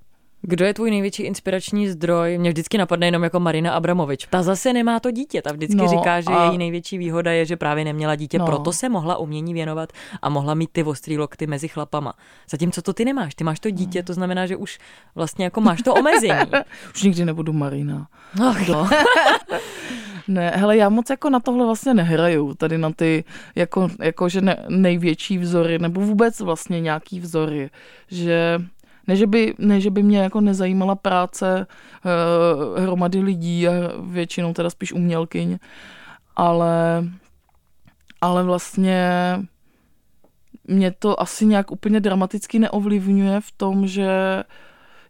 Kdo 0.46 0.64
je 0.64 0.74
tvůj 0.74 0.90
největší 0.90 1.22
inspirační 1.22 1.88
zdroj? 1.88 2.38
Mě 2.38 2.50
vždycky 2.50 2.78
napadne 2.78 3.06
jenom 3.06 3.22
jako 3.24 3.40
Marina 3.40 3.72
Abramovič. 3.72 4.26
Ta 4.30 4.42
zase 4.42 4.72
nemá 4.72 5.00
to 5.00 5.10
dítě, 5.10 5.42
ta 5.42 5.52
vždycky 5.52 5.76
no, 5.76 5.88
říká, 5.88 6.20
že 6.20 6.30
a... 6.30 6.48
její 6.48 6.58
největší 6.58 6.98
výhoda 6.98 7.32
je, 7.32 7.46
že 7.46 7.56
právě 7.56 7.84
neměla 7.84 8.16
dítě, 8.16 8.38
no. 8.38 8.46
proto 8.46 8.72
se 8.72 8.88
mohla 8.88 9.16
umění 9.16 9.54
věnovat 9.54 9.92
a 10.22 10.28
mohla 10.28 10.54
mít 10.54 10.70
ty 10.72 10.82
ostrý 10.82 11.18
lokty 11.18 11.46
mezi 11.46 11.68
chlapama. 11.68 12.12
Zatímco 12.50 12.82
to 12.82 12.92
ty 12.92 13.04
nemáš, 13.04 13.34
ty 13.34 13.44
máš 13.44 13.60
to 13.60 13.70
dítě, 13.70 14.02
to 14.02 14.14
znamená, 14.14 14.46
že 14.46 14.56
už 14.56 14.78
vlastně 15.14 15.44
jako 15.44 15.60
máš 15.60 15.82
to 15.82 15.94
omezení. 15.94 16.50
už 16.94 17.02
nikdy 17.02 17.24
nebudu 17.24 17.52
Marina. 17.52 18.08
Ach, 18.48 18.68
no. 18.68 18.88
Ne, 20.28 20.52
hele, 20.54 20.76
já 20.76 20.88
moc 20.88 21.10
jako 21.10 21.30
na 21.30 21.40
tohle 21.40 21.66
vlastně 21.66 21.94
nehraju, 21.94 22.54
tady 22.54 22.78
na 22.78 22.90
ty 22.92 23.24
jako, 23.54 23.88
jako 24.02 24.28
že 24.28 24.40
ne, 24.40 24.64
největší 24.68 25.38
vzory, 25.38 25.78
nebo 25.78 26.00
vůbec 26.00 26.40
vlastně 26.40 26.80
nějaký 26.80 27.20
vzory, 27.20 27.70
že 28.08 28.58
ne, 29.06 29.16
že 29.16 29.26
by, 29.26 29.54
ne, 29.58 29.80
že 29.80 29.90
by 29.90 30.02
mě 30.02 30.18
jako 30.18 30.40
nezajímala 30.40 30.94
práce 30.94 31.66
uh, 31.66 32.82
hromady 32.82 33.20
lidí 33.20 33.68
a 33.68 33.72
většinou 34.00 34.52
teda 34.52 34.70
spíš 34.70 34.92
umělkyň, 34.92 35.58
ale, 36.36 37.04
ale 38.20 38.42
vlastně 38.42 39.10
mě 40.64 40.90
to 40.90 41.20
asi 41.20 41.46
nějak 41.46 41.70
úplně 41.70 42.00
dramaticky 42.00 42.58
neovlivňuje 42.58 43.40
v 43.40 43.52
tom, 43.52 43.86
že 43.86 44.44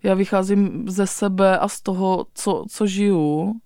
já 0.03 0.15
vycházím 0.15 0.85
ze 0.89 1.07
sebe 1.07 1.59
a 1.59 1.69
z 1.69 1.81
toho, 1.81 2.27
co, 2.35 2.65
co 2.69 2.87
žiju 2.87 3.61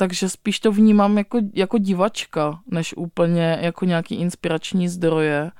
takže 0.00 0.28
spíš 0.28 0.60
to 0.60 0.72
vnímám 0.72 1.18
jako, 1.18 1.38
jako 1.54 1.78
divačka, 1.78 2.60
než 2.66 2.94
úplně 2.96 3.58
jako 3.60 3.84
nějaký 3.84 4.14
inspirační 4.14 4.88
zdroje. 4.88 5.50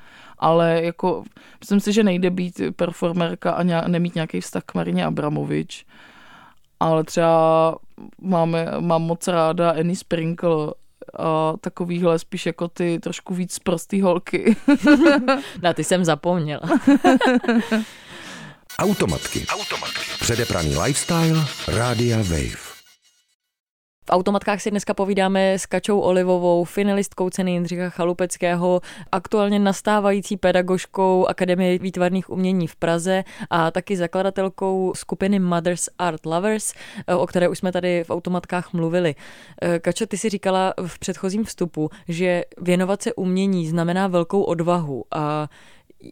Ale 0.41 0.83
jako, 0.83 1.25
myslím 1.61 1.81
si, 1.81 1.93
že 1.93 2.03
nejde 2.03 2.31
být 2.31 2.61
performerka 2.77 3.53
a 3.53 3.63
nějak, 3.63 3.87
nemít 3.87 4.15
nějaký 4.15 4.41
vztah 4.41 4.63
k 4.67 4.75
Marině 4.75 5.05
Abramovič. 5.05 5.87
Ale 6.81 7.05
třeba 7.05 7.77
máme, 8.21 8.67
mám 8.81 9.03
moc 9.03 9.29
ráda 9.29 9.71
Annie 9.71 9.97
Sprinkle 9.97 10.75
a 11.19 11.53
takovýhle 11.61 12.19
spíš 12.19 12.47
jako 12.47 12.69
ty 12.69 12.99
trošku 12.99 13.35
víc 13.35 13.59
prostý 13.59 14.01
holky. 14.01 14.57
Na 15.63 15.73
ty 15.73 15.85
jsem 15.85 16.05
zapomněla. 16.05 16.63
Automatky. 18.79 19.47
Automatky. 19.47 20.01
Předepraný 20.21 20.77
lifestyle. 20.77 21.47
Rádia 21.69 22.17
Wave. 22.17 22.70
V 24.11 24.13
automatkách 24.13 24.61
si 24.61 24.71
dneska 24.71 24.95
povídáme 24.95 25.59
s 25.59 25.67
Kačou 25.67 26.01
Olivovou, 26.01 26.65
finalistkou 26.65 27.31
ceny 27.31 27.53
Jindřicha 27.53 27.91
Chalupeckého, 27.91 28.81
aktuálně 29.13 29.59
nastávající 29.59 30.37
pedagožkou 30.37 31.27
Akademie 31.27 31.79
výtvarných 31.79 32.31
umění 32.31 32.67
v 32.67 32.77
Praze 32.77 33.25
a 33.51 33.71
taky 33.71 33.97
zakladatelkou 33.97 34.93
skupiny 34.97 35.39
Mothers 35.39 35.89
Art 35.99 36.27
Lovers, 36.27 36.75
o 37.19 37.27
které 37.27 37.49
už 37.49 37.59
jsme 37.59 37.73
tady 37.73 38.05
v 38.05 38.11
automatkách 38.11 38.73
mluvili. 38.73 39.15
Kačo, 39.81 40.07
ty 40.07 40.19
si 40.19 40.29
říkala 40.29 40.75
v 40.87 40.99
předchozím 40.99 41.45
vstupu, 41.45 41.91
že 42.09 42.45
věnovat 42.61 43.03
se 43.03 43.15
umění 43.15 43.69
znamená 43.69 44.07
velkou 44.07 44.43
odvahu 44.43 45.05
a 45.11 45.49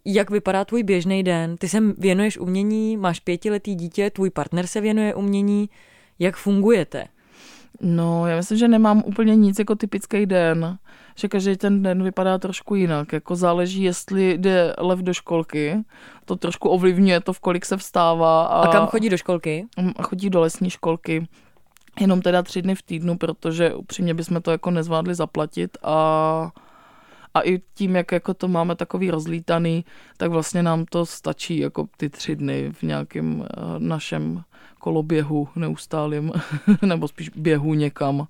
jak 0.05 0.31
vypadá 0.31 0.65
tvůj 0.65 0.83
běžný 0.83 1.23
den? 1.23 1.57
Ty 1.57 1.69
se 1.69 1.79
věnuješ 1.99 2.39
umění, 2.39 2.97
máš 2.97 3.21
pětiletý 3.21 3.75
dítě, 3.75 4.11
tvůj 4.11 4.31
partner 4.31 4.67
se 4.67 4.81
věnuje 4.81 5.15
umění. 5.15 5.71
Jak 6.19 6.37
fungujete? 6.37 7.05
No, 7.81 8.27
já 8.27 8.37
myslím, 8.37 8.59
že 8.59 8.69
nemám 8.69 9.03
úplně 9.07 9.37
nic 9.37 9.59
jako 9.59 9.75
typický 9.75 10.27
den, 10.27 10.79
že 11.17 11.29
každý 11.29 11.57
ten 11.57 11.83
den 11.83 12.03
vypadá 12.03 12.39
trošku 12.39 12.75
jinak. 12.75 13.13
Jako 13.13 13.37
záleží, 13.37 13.83
jestli 13.83 14.39
jde 14.39 14.75
lev 14.79 14.99
do 14.99 15.15
školky, 15.15 15.85
to 16.25 16.37
trošku 16.37 16.69
ovlivňuje 16.69 17.21
to, 17.21 17.33
v 17.33 17.41
kolik 17.41 17.65
se 17.65 17.77
vstává. 17.77 18.47
A, 18.47 18.63
a 18.63 18.73
kam 18.73 18.87
chodí 18.87 19.09
do 19.09 19.17
školky? 19.17 19.67
Mm, 19.77 19.93
chodí 20.03 20.31
do 20.31 20.41
lesní 20.41 20.71
školky. 20.71 21.29
Jenom 22.01 22.23
teda 22.23 22.43
tři 22.43 22.63
dny 22.63 22.75
v 22.75 22.83
týdnu, 22.83 23.19
protože 23.19 23.75
upřímně 23.75 24.15
bychom 24.15 24.43
to 24.43 24.51
jako 24.51 24.71
nezvládli 24.71 25.15
zaplatit 25.15 25.79
a 25.83 26.51
a 27.39 27.41
i 27.41 27.61
tím, 27.75 27.97
jak 27.97 28.13
jako 28.13 28.35
to 28.35 28.49
máme 28.49 28.75
takový 28.75 29.11
rozlítaný, 29.11 29.85
tak 30.17 30.31
vlastně 30.31 30.63
nám 30.63 30.85
to 30.85 31.07
stačí 31.07 31.59
jako 31.59 31.89
ty 31.97 32.11
tři 32.11 32.37
dny 32.37 32.73
v 32.73 32.83
nějakém 32.83 33.41
uh, 33.41 33.47
našem 33.79 34.43
koloběhu 34.79 35.49
neustálým, 35.57 36.33
nebo 36.83 37.09
spíš 37.09 37.31
běhu 37.37 37.75
někam. 37.75 38.27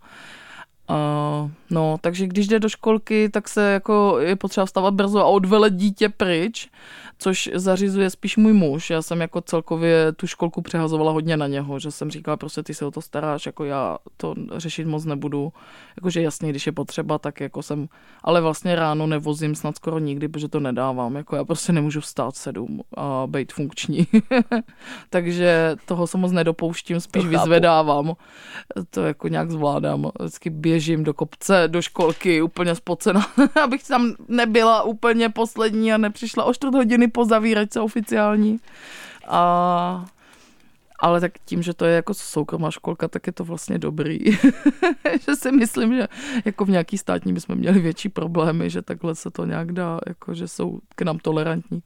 Uh, 0.90 1.50
no, 1.70 1.96
takže 2.00 2.26
když 2.26 2.48
jde 2.48 2.60
do 2.60 2.68
školky, 2.68 3.28
tak 3.28 3.48
se 3.48 3.72
jako 3.72 4.18
je 4.20 4.36
potřeba 4.36 4.66
vstávat 4.66 4.94
brzo 4.94 5.18
a 5.18 5.24
odvelet 5.24 5.74
dítě 5.74 6.08
pryč, 6.08 6.68
což 7.18 7.50
zařizuje 7.54 8.10
spíš 8.10 8.36
můj 8.36 8.52
muž. 8.52 8.90
Já 8.90 9.02
jsem 9.02 9.20
jako 9.20 9.40
celkově 9.40 10.12
tu 10.12 10.26
školku 10.26 10.62
přehazovala 10.62 11.12
hodně 11.12 11.36
na 11.36 11.46
něho, 11.46 11.78
že 11.78 11.90
jsem 11.90 12.10
říkala, 12.10 12.36
prostě 12.36 12.62
ty 12.62 12.74
se 12.74 12.86
o 12.86 12.90
to 12.90 13.02
staráš, 13.02 13.46
jako 13.46 13.64
já 13.64 13.98
to 14.16 14.34
řešit 14.56 14.86
moc 14.86 15.04
nebudu. 15.04 15.52
Jakože 15.96 16.22
jasně, 16.22 16.50
když 16.50 16.66
je 16.66 16.72
potřeba, 16.72 17.18
tak 17.18 17.40
jako 17.40 17.62
jsem, 17.62 17.88
ale 18.24 18.40
vlastně 18.40 18.76
ráno 18.76 19.06
nevozím 19.06 19.54
snad 19.54 19.76
skoro 19.76 19.98
nikdy, 19.98 20.28
protože 20.28 20.48
to 20.48 20.60
nedávám. 20.60 21.16
Jako 21.16 21.36
já 21.36 21.44
prostě 21.44 21.72
nemůžu 21.72 22.00
vstát 22.00 22.36
sedm 22.36 22.80
a 22.96 23.26
být 23.26 23.52
funkční. 23.52 24.06
takže 25.10 25.76
toho 25.86 26.06
se 26.06 26.18
moc 26.18 26.32
nedopouštím, 26.32 27.00
spíš 27.00 27.26
vyzvedávám. 27.26 28.14
To 28.90 29.02
jako 29.02 29.28
nějak 29.28 29.50
zvládám. 29.50 30.10
Vždycky 30.20 30.50
běžím 30.78 31.04
do 31.04 31.14
kopce, 31.14 31.64
do 31.66 31.82
školky, 31.82 32.42
úplně 32.42 32.74
spocena, 32.74 33.26
abych 33.62 33.82
tam 33.84 34.14
nebyla 34.28 34.82
úplně 34.82 35.28
poslední 35.28 35.92
a 35.92 35.98
nepřišla 35.98 36.44
o 36.44 36.54
čtvrt 36.54 36.74
hodiny 36.74 37.08
po 37.08 37.24
zavíračce 37.24 37.80
oficiální. 37.80 38.60
A 39.28 40.04
ale 41.00 41.20
tak 41.20 41.32
tím, 41.44 41.62
že 41.62 41.74
to 41.74 41.84
je 41.84 41.94
jako 41.94 42.14
soukromá 42.14 42.70
školka, 42.70 43.08
tak 43.08 43.26
je 43.26 43.32
to 43.32 43.44
vlastně 43.44 43.78
dobrý. 43.78 44.18
že 45.26 45.36
si 45.36 45.52
myslím, 45.52 45.94
že 45.94 46.08
jako 46.44 46.64
v 46.64 46.70
nějaký 46.70 46.98
státní 46.98 47.32
bychom 47.32 47.56
měli 47.56 47.80
větší 47.80 48.08
problémy, 48.08 48.70
že 48.70 48.82
takhle 48.82 49.14
se 49.14 49.30
to 49.30 49.44
nějak 49.44 49.72
dá, 49.72 49.98
jako 50.06 50.34
že 50.34 50.48
jsou 50.48 50.78
k 50.94 51.02
nám 51.02 51.18
tolerantní. 51.18 51.82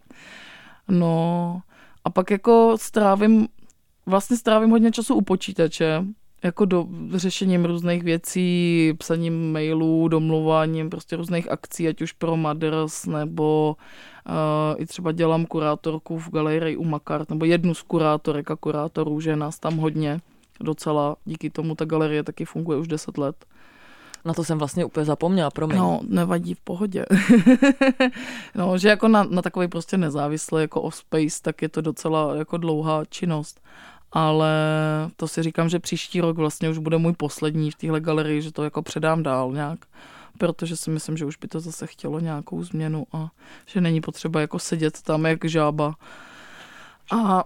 No 0.88 1.60
a 2.04 2.10
pak 2.10 2.30
jako 2.30 2.76
strávím, 2.80 3.48
vlastně 4.06 4.36
strávím 4.36 4.70
hodně 4.70 4.92
času 4.92 5.14
u 5.14 5.22
počítače, 5.22 6.04
jako 6.42 6.64
do 6.64 6.86
řešením 7.14 7.64
různých 7.64 8.02
věcí, 8.02 8.92
psaním 8.98 9.52
mailů, 9.52 10.08
domluváním 10.08 10.90
prostě 10.90 11.16
různých 11.16 11.50
akcí, 11.50 11.88
ať 11.88 12.02
už 12.02 12.12
pro 12.12 12.36
Mothers, 12.36 13.06
nebo 13.06 13.76
uh, 14.28 14.82
i 14.82 14.86
třeba 14.86 15.12
dělám 15.12 15.46
kurátorku 15.46 16.18
v 16.18 16.30
galerii 16.30 16.76
u 16.76 16.84
Makart, 16.84 17.30
nebo 17.30 17.44
jednu 17.44 17.74
z 17.74 17.82
kurátorek 17.82 18.50
a 18.50 18.56
kurátorů, 18.56 19.20
že 19.20 19.36
nás 19.36 19.58
tam 19.58 19.76
hodně 19.76 20.20
docela, 20.60 21.16
díky 21.24 21.50
tomu 21.50 21.74
ta 21.74 21.84
galerie 21.84 22.22
taky 22.22 22.44
funguje 22.44 22.78
už 22.78 22.88
10 22.88 23.18
let. 23.18 23.44
Na 24.24 24.34
to 24.34 24.44
jsem 24.44 24.58
vlastně 24.58 24.84
úplně 24.84 25.06
zapomněla, 25.06 25.50
promiň. 25.50 25.78
No, 25.78 26.00
nevadí 26.08 26.54
v 26.54 26.60
pohodě. 26.60 27.04
no, 28.54 28.78
že 28.78 28.88
jako 28.88 29.08
na, 29.08 29.24
na 29.24 29.42
takový 29.42 29.68
prostě 29.68 29.96
nezávislý 29.96 30.60
jako 30.60 30.82
off-space, 30.82 31.42
tak 31.42 31.62
je 31.62 31.68
to 31.68 31.80
docela 31.80 32.36
jako 32.36 32.56
dlouhá 32.56 33.04
činnost 33.04 33.60
ale 34.12 34.50
to 35.16 35.28
si 35.28 35.42
říkám, 35.42 35.68
že 35.68 35.78
příští 35.78 36.20
rok 36.20 36.36
vlastně 36.36 36.70
už 36.70 36.78
bude 36.78 36.98
můj 36.98 37.12
poslední 37.12 37.70
v 37.70 37.74
téhle 37.74 38.00
galerii, 38.00 38.42
že 38.42 38.52
to 38.52 38.64
jako 38.64 38.82
předám 38.82 39.22
dál 39.22 39.52
nějak, 39.52 39.78
protože 40.38 40.76
si 40.76 40.90
myslím, 40.90 41.16
že 41.16 41.24
už 41.24 41.36
by 41.36 41.48
to 41.48 41.60
zase 41.60 41.86
chtělo 41.86 42.20
nějakou 42.20 42.64
změnu 42.64 43.06
a 43.12 43.30
že 43.66 43.80
není 43.80 44.00
potřeba 44.00 44.40
jako 44.40 44.58
sedět 44.58 45.02
tam 45.02 45.26
jak 45.26 45.44
žába. 45.44 45.94
A 47.12 47.44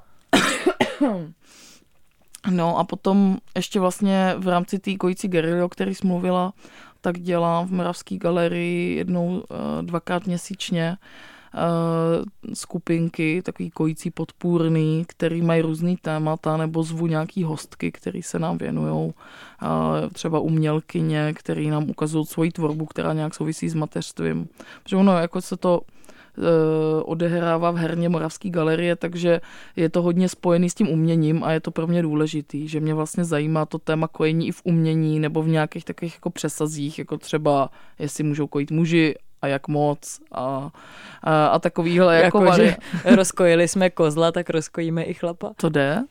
no 2.51 2.79
a 2.79 2.85
potom 2.85 3.37
ještě 3.57 3.81
vlastně 3.81 4.35
v 4.39 4.49
rámci 4.49 4.79
té 4.79 4.95
kojící 4.95 5.29
galerie, 5.29 5.65
o 5.65 5.69
který 5.69 5.95
jsi 5.95 6.07
mluvila, 6.07 6.53
tak 7.01 7.19
dělám 7.19 7.67
v 7.67 7.73
Moravské 7.73 8.17
galerii 8.17 8.97
jednou, 8.97 9.43
eh, 9.51 9.83
dvakrát 9.83 10.27
měsíčně 10.27 10.97
Eh, 10.99 11.03
skupinky, 12.55 13.43
takový 13.43 13.71
kojící 13.71 14.11
podpůrný, 14.11 15.05
který 15.09 15.43
mají 15.43 15.63
různý 15.63 15.97
témata, 15.97 16.57
nebo 16.57 16.83
zvu 16.83 17.07
nějaký 17.07 17.45
hostky, 17.45 17.93
který 17.93 18.23
se 18.23 18.39
nám 18.39 18.59
věnují, 18.59 19.13
eh, 19.63 20.11
třeba 20.13 20.41
umělkyně, 20.41 21.35
který 21.37 21.71
nám 21.71 21.91
ukazují 21.91 22.27
svoji 22.27 22.51
tvorbu, 22.51 22.87
která 22.87 23.13
nějak 23.13 23.35
souvisí 23.35 23.69
s 23.69 23.75
mateřstvím. 23.75 24.49
Protože 24.83 24.97
ono, 24.97 25.19
jako 25.19 25.41
se 25.41 25.57
to 25.57 25.81
eh, 26.39 27.03
odehrává 27.03 27.71
v 27.71 27.77
herně 27.77 28.09
Moravské 28.09 28.51
galerie, 28.51 28.97
takže 28.97 29.41
je 29.77 29.89
to 29.89 30.03
hodně 30.03 30.29
spojený 30.29 30.71
s 30.71 30.75
tím 30.75 30.89
uměním 30.89 31.45
a 31.45 31.53
je 31.53 31.61
to 31.61 31.71
pro 31.71 31.87
mě 31.87 32.03
důležitý, 32.03 32.69
že 32.69 32.81
mě 32.81 32.95
vlastně 32.95 33.25
zajímá 33.25 33.67
to 33.67 33.79
téma 33.79 34.09
kojení 34.09 34.49
i 34.49 34.53
v 34.53 34.61
umění 34.65 35.21
nebo 35.21 35.43
v 35.43 35.49
nějakých 35.49 35.85
takových 35.85 36.15
jako 36.15 36.31
přesazích, 36.31 36.99
jako 36.99 37.19
třeba 37.19 37.71
jestli 37.99 38.25
můžou 38.25 38.47
kojit 38.47 38.71
muži 38.71 39.15
a 39.47 39.49
jak 39.49 39.69
moc 39.69 40.21
a, 40.33 40.71
a, 41.23 41.47
a 41.47 41.59
takovýhle 41.59 42.17
jako, 42.17 42.45
jako 42.45 42.57
že 42.57 42.77
rozkojili 43.17 43.69
jsme 43.69 43.91
kozla, 43.91 44.33
tak 44.33 44.51
rozkojíme 44.51 45.03
i 45.03 45.15
chlapa. 45.15 45.53
To 45.57 45.69
jde? 45.69 46.03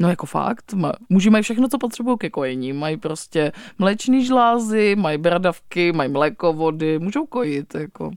No 0.00 0.08
jako 0.08 0.26
fakt, 0.26 0.74
muži 1.08 1.30
mají 1.30 1.42
všechno, 1.42 1.68
co 1.68 1.78
potřebují 1.78 2.18
ke 2.18 2.30
kojení. 2.30 2.72
Mají 2.72 2.96
prostě 2.96 3.52
mléčný 3.78 4.24
žlázy, 4.24 4.96
mají 4.96 5.18
bradavky, 5.18 5.92
mají 5.92 6.10
mlékovody, 6.10 6.98
můžou 6.98 7.26
kojit. 7.26 7.74
Jako. 7.74 8.10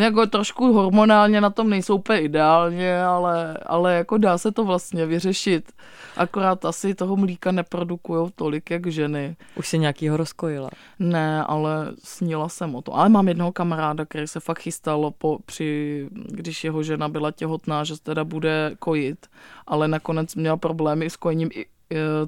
No, 0.00 0.04
jako 0.04 0.26
trošku 0.26 0.72
hormonálně 0.72 1.40
na 1.40 1.50
tom 1.50 1.70
nejsou 1.70 1.94
úplně 1.94 2.20
ideálně, 2.20 3.02
ale, 3.02 3.58
ale 3.66 3.94
jako 3.94 4.18
dá 4.18 4.38
se 4.38 4.52
to 4.52 4.64
vlastně 4.64 5.06
vyřešit. 5.06 5.72
Akorát 6.16 6.64
asi 6.64 6.94
toho 6.94 7.16
mlíka 7.16 7.52
neprodukují 7.52 8.30
tolik, 8.34 8.70
jak 8.70 8.86
ženy. 8.86 9.36
Už 9.56 9.68
se 9.68 9.78
nějakýho 9.78 10.16
rozkojila? 10.16 10.70
Ne, 10.98 11.44
ale 11.44 11.92
snila 12.04 12.48
jsem 12.48 12.74
o 12.74 12.82
to. 12.82 12.96
Ale 12.96 13.08
mám 13.08 13.28
jednoho 13.28 13.52
kamaráda, 13.52 14.04
který 14.04 14.26
se 14.26 14.40
fakt 14.40 14.58
chystal, 14.58 15.12
po, 15.18 15.38
při, 15.46 16.08
když 16.12 16.64
jeho 16.64 16.82
žena 16.82 17.08
byla 17.08 17.30
těhotná, 17.30 17.84
že 17.84 18.00
teda 18.02 18.24
bude 18.24 18.72
kojit, 18.78 19.26
ale 19.66 19.88
nakonec 19.88 20.34
měl 20.34 20.56
problémy 20.56 21.10
s 21.10 21.16
kojením 21.16 21.50
i 21.54 21.66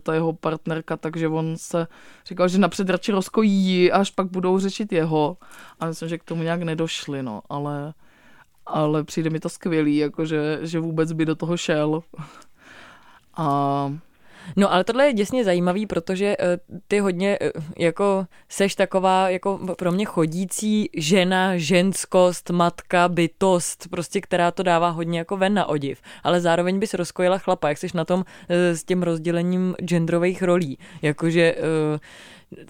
ta 0.02 0.14
jeho 0.14 0.32
partnerka, 0.32 0.96
takže 0.96 1.28
on 1.28 1.56
se 1.56 1.86
říkal, 2.26 2.48
že 2.48 2.58
napřed 2.58 2.90
radši 2.90 3.12
rozkojí, 3.12 3.92
až 3.92 4.10
pak 4.10 4.26
budou 4.26 4.58
řešit 4.58 4.92
jeho. 4.92 5.36
A 5.80 5.86
myslím, 5.86 6.08
že 6.08 6.18
k 6.18 6.24
tomu 6.24 6.42
nějak 6.42 6.62
nedošli, 6.62 7.22
no, 7.22 7.42
ale, 7.48 7.94
ale 8.66 9.04
přijde 9.04 9.30
mi 9.30 9.40
to 9.40 9.48
skvělý, 9.48 9.96
jakože, 9.96 10.58
že 10.62 10.80
vůbec 10.80 11.12
by 11.12 11.26
do 11.26 11.34
toho 11.34 11.56
šel. 11.56 12.02
A 13.36 13.92
No 14.56 14.72
ale 14.72 14.84
tohle 14.84 15.06
je 15.06 15.12
děsně 15.12 15.44
zajímavý, 15.44 15.86
protože 15.86 16.36
eh, 16.38 16.58
ty 16.88 16.98
hodně 16.98 17.38
eh, 17.40 17.50
jako 17.78 18.26
seš 18.48 18.74
taková 18.74 19.30
jako 19.30 19.60
pro 19.78 19.92
mě 19.92 20.04
chodící 20.04 20.90
žena, 20.96 21.56
ženskost, 21.56 22.50
matka, 22.50 23.08
bytost, 23.08 23.88
prostě 23.90 24.20
která 24.20 24.50
to 24.50 24.62
dává 24.62 24.88
hodně 24.88 25.18
jako 25.18 25.36
ven 25.36 25.54
na 25.54 25.66
odiv. 25.66 26.02
Ale 26.22 26.40
zároveň 26.40 26.78
bys 26.78 26.94
rozkojila 26.94 27.38
chlapa, 27.38 27.68
jak 27.68 27.78
jsi 27.78 27.86
na 27.94 28.04
tom 28.04 28.24
eh, 28.48 28.76
s 28.76 28.84
tím 28.84 29.02
rozdělením 29.02 29.74
genderových 29.84 30.42
rolí. 30.42 30.78
Jakože 31.02 31.54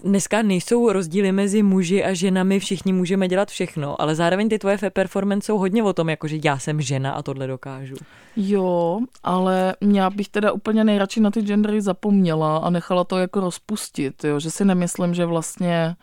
dneska 0.03 0.41
nejsou 0.41 0.91
rozdíly 0.91 1.31
mezi 1.31 1.63
muži 1.63 2.03
a 2.03 2.13
ženami, 2.13 2.59
všichni 2.59 2.93
můžeme 2.93 3.27
dělat 3.27 3.49
všechno, 3.49 4.01
ale 4.01 4.15
zároveň 4.15 4.49
ty 4.49 4.59
tvoje 4.59 4.77
performance 4.93 5.45
jsou 5.45 5.57
hodně 5.57 5.83
o 5.83 5.93
tom, 5.93 6.09
jakože 6.09 6.37
já 6.43 6.59
jsem 6.59 6.81
žena 6.81 7.11
a 7.11 7.21
tohle 7.21 7.47
dokážu. 7.47 7.95
Jo, 8.35 8.99
ale 9.23 9.75
já 9.93 10.09
bych 10.09 10.29
teda 10.29 10.51
úplně 10.51 10.83
nejradši 10.83 11.19
na 11.19 11.31
ty 11.31 11.41
gendery 11.41 11.81
zapomněla 11.81 12.57
a 12.57 12.69
nechala 12.69 13.03
to 13.03 13.17
jako 13.17 13.39
rozpustit, 13.39 14.23
jo, 14.23 14.39
že 14.39 14.51
si 14.51 14.65
nemyslím, 14.65 15.13
že 15.13 15.25
vlastně 15.25 15.95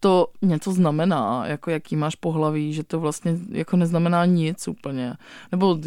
to 0.00 0.26
něco 0.42 0.72
znamená, 0.72 1.46
jako 1.46 1.70
jaký 1.70 1.96
máš 1.96 2.14
pohlaví, 2.14 2.72
že 2.72 2.84
to 2.84 3.00
vlastně 3.00 3.38
jako 3.50 3.76
neznamená 3.76 4.24
nic 4.24 4.68
úplně. 4.68 5.14
Nebo 5.52 5.78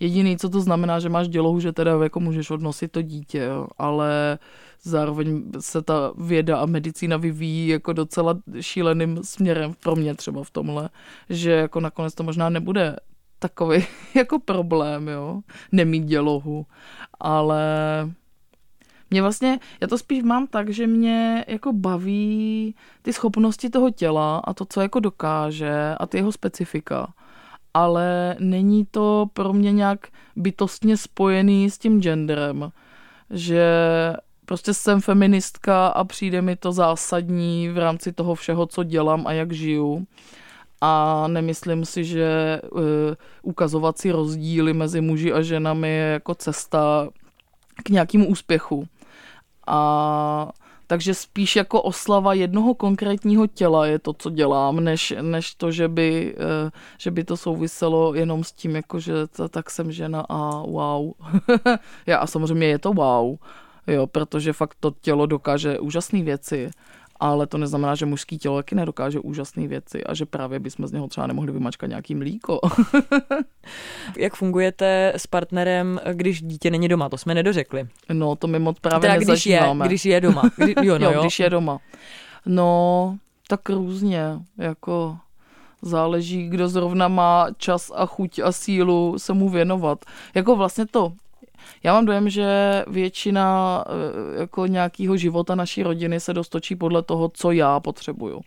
jediný, 0.00 0.36
co 0.36 0.48
to 0.48 0.60
znamená, 0.60 1.00
že 1.00 1.08
máš 1.08 1.28
dělohu, 1.28 1.60
že 1.60 1.72
teda 1.72 2.02
jako 2.02 2.20
můžeš 2.20 2.50
odnosit 2.50 2.92
to 2.92 3.02
dítě, 3.02 3.38
jo. 3.38 3.66
ale 3.78 4.38
zároveň 4.82 5.42
se 5.60 5.82
ta 5.82 6.12
věda 6.18 6.58
a 6.58 6.66
medicína 6.66 7.16
vyvíjí 7.16 7.68
jako 7.68 7.92
docela 7.92 8.38
šíleným 8.60 9.20
směrem 9.22 9.74
pro 9.82 9.96
mě 9.96 10.14
třeba 10.14 10.44
v 10.44 10.50
tomhle, 10.50 10.88
že 11.30 11.50
jako 11.50 11.80
nakonec 11.80 12.14
to 12.14 12.22
možná 12.22 12.48
nebude 12.48 12.96
takový 13.38 13.84
jako 14.14 14.38
problém, 14.38 15.08
jo, 15.08 15.40
nemít 15.72 16.04
dělohu, 16.04 16.66
ale 17.20 17.64
mě 19.12 19.22
vlastně, 19.22 19.58
já 19.80 19.88
to 19.88 19.98
spíš 19.98 20.22
mám 20.22 20.46
tak, 20.46 20.70
že 20.70 20.86
mě 20.86 21.44
jako 21.48 21.72
baví 21.72 22.74
ty 23.02 23.12
schopnosti 23.12 23.70
toho 23.70 23.90
těla 23.90 24.38
a 24.38 24.54
to, 24.54 24.64
co 24.64 24.80
jako 24.80 25.00
dokáže 25.00 25.94
a 26.00 26.06
ty 26.06 26.16
jeho 26.16 26.32
specifika. 26.32 27.12
Ale 27.74 28.36
není 28.38 28.86
to 28.90 29.26
pro 29.32 29.52
mě 29.52 29.72
nějak 29.72 30.06
bytostně 30.36 30.96
spojený 30.96 31.70
s 31.70 31.78
tím 31.78 32.00
genderem, 32.00 32.72
že 33.30 33.66
prostě 34.44 34.74
jsem 34.74 35.00
feministka 35.00 35.86
a 35.86 36.04
přijde 36.04 36.42
mi 36.42 36.56
to 36.56 36.72
zásadní 36.72 37.68
v 37.68 37.78
rámci 37.78 38.12
toho 38.12 38.34
všeho, 38.34 38.66
co 38.66 38.82
dělám 38.82 39.26
a 39.26 39.32
jak 39.32 39.52
žiju. 39.52 40.06
A 40.80 41.24
nemyslím 41.28 41.84
si, 41.84 42.04
že 42.04 42.60
uh, 42.72 42.80
ukazovací 43.42 44.10
rozdíly 44.10 44.72
mezi 44.72 45.00
muži 45.00 45.32
a 45.32 45.42
ženami 45.42 45.88
je 45.88 46.12
jako 46.12 46.34
cesta 46.34 47.08
k 47.84 47.88
nějakému 47.88 48.26
úspěchu. 48.28 48.88
A 49.66 50.52
takže 50.86 51.14
spíš 51.14 51.56
jako 51.56 51.82
oslava 51.82 52.34
jednoho 52.34 52.74
konkrétního 52.74 53.46
těla 53.46 53.86
je 53.86 53.98
to, 53.98 54.12
co 54.12 54.30
dělám, 54.30 54.80
než, 54.80 55.14
než 55.20 55.54
to, 55.54 55.72
že 55.72 55.88
by, 55.88 56.34
eh, 56.38 56.70
že 56.98 57.10
by 57.10 57.24
to 57.24 57.36
souviselo 57.36 58.14
jenom 58.14 58.44
s 58.44 58.52
tím, 58.52 58.76
jako 58.76 59.00
že 59.00 59.12
tak 59.50 59.70
jsem 59.70 59.92
žena 59.92 60.20
a 60.28 60.62
wow. 60.62 61.12
Já, 62.06 62.18
a 62.18 62.26
samozřejmě 62.26 62.66
je 62.66 62.78
to 62.78 62.92
wow, 62.92 63.36
jo, 63.86 64.06
protože 64.06 64.52
fakt 64.52 64.76
to 64.80 64.92
tělo 65.00 65.26
dokáže 65.26 65.78
úžasné 65.78 66.22
věci 66.22 66.70
ale 67.22 67.46
to 67.46 67.58
neznamená, 67.58 67.94
že 67.94 68.06
mužský 68.06 68.38
tělo 68.38 68.56
taky 68.56 68.74
nedokáže 68.74 69.20
úžasné 69.20 69.68
věci 69.68 70.04
a 70.04 70.14
že 70.14 70.26
právě 70.26 70.58
bychom 70.58 70.86
z 70.86 70.92
něho 70.92 71.08
třeba 71.08 71.26
nemohli 71.26 71.52
vymačkat 71.52 71.88
nějaký 71.88 72.14
mlíko. 72.14 72.60
Jak 74.18 74.34
fungujete 74.34 75.12
s 75.16 75.26
partnerem, 75.26 76.00
když 76.12 76.42
dítě 76.42 76.70
není 76.70 76.88
doma? 76.88 77.08
To 77.08 77.18
jsme 77.18 77.34
nedořekli. 77.34 77.88
No, 78.12 78.36
to 78.36 78.46
my 78.46 78.58
moc 78.58 78.78
právě 78.80 79.00
teda, 79.00 79.16
když 79.16 79.46
je, 79.46 79.62
když 79.86 80.04
je 80.04 80.20
doma. 80.20 80.42
Kdy, 80.56 80.74
jo, 80.82 80.98
no, 80.98 81.06
jo, 81.06 81.12
jo, 81.12 81.20
když 81.20 81.40
je 81.40 81.50
doma. 81.50 81.78
No, 82.46 83.16
tak 83.48 83.68
různě, 83.68 84.22
jako 84.58 85.16
záleží, 85.82 86.48
kdo 86.48 86.68
zrovna 86.68 87.08
má 87.08 87.46
čas 87.56 87.92
a 87.94 88.06
chuť 88.06 88.38
a 88.38 88.52
sílu 88.52 89.18
se 89.18 89.32
mu 89.32 89.48
věnovat. 89.48 90.04
Jako 90.34 90.56
vlastně 90.56 90.86
to 90.86 91.12
já 91.82 91.92
mám 91.92 92.06
dojem, 92.06 92.30
že 92.30 92.84
většina 92.86 93.84
eh, 93.86 94.40
jako 94.40 94.66
nějakého 94.66 95.16
života 95.16 95.54
naší 95.54 95.82
rodiny 95.82 96.20
se 96.20 96.34
dostočí 96.34 96.76
podle 96.76 97.02
toho, 97.02 97.30
co 97.34 97.50
já 97.50 97.80
potřebuju. 97.80 98.40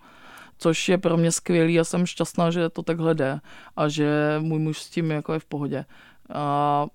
Což 0.57 0.89
je 0.89 0.97
pro 0.97 1.17
mě 1.17 1.31
skvělý 1.31 1.79
a 1.79 1.83
jsem 1.83 2.05
šťastná, 2.05 2.51
že 2.51 2.69
to 2.69 2.83
takhle 2.83 3.15
jde 3.15 3.39
a 3.75 3.87
že 3.87 4.35
můj 4.39 4.59
muž 4.59 4.79
s 4.79 4.89
tím 4.89 5.11
jako 5.11 5.33
je 5.33 5.39
v 5.39 5.45
pohodě. 5.45 5.85
A 6.33 6.85